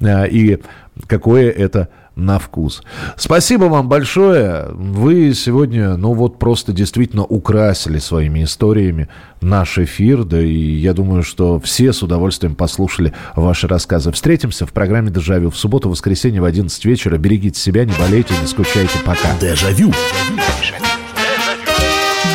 э, 0.00 0.28
и 0.28 0.60
какое 1.06 1.50
это 1.50 1.88
на 2.16 2.38
вкус. 2.38 2.82
Спасибо 3.16 3.64
вам 3.64 3.88
большое. 3.88 4.66
Вы 4.72 5.32
сегодня, 5.34 5.96
ну 5.96 6.12
вот 6.12 6.38
просто 6.38 6.72
действительно 6.72 7.24
украсили 7.24 7.98
своими 7.98 8.44
историями 8.44 9.08
наш 9.40 9.78
эфир. 9.78 10.24
Да 10.24 10.40
и 10.40 10.54
я 10.54 10.92
думаю, 10.92 11.22
что 11.22 11.58
все 11.60 11.92
с 11.92 12.02
удовольствием 12.02 12.54
послушали 12.54 13.12
ваши 13.34 13.66
рассказы. 13.66 14.12
Встретимся 14.12 14.66
в 14.66 14.72
программе 14.72 15.10
«Дежавю» 15.10 15.50
в 15.50 15.56
субботу, 15.56 15.88
воскресенье 15.88 16.40
в 16.40 16.44
11 16.44 16.84
вечера. 16.84 17.16
Берегите 17.16 17.58
себя, 17.58 17.84
не 17.84 17.92
болейте, 17.98 18.34
не 18.40 18.46
скучайте. 18.46 18.98
Пока. 19.04 19.36
Дежавю. 19.40 19.92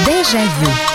Дежавю. 0.06 0.87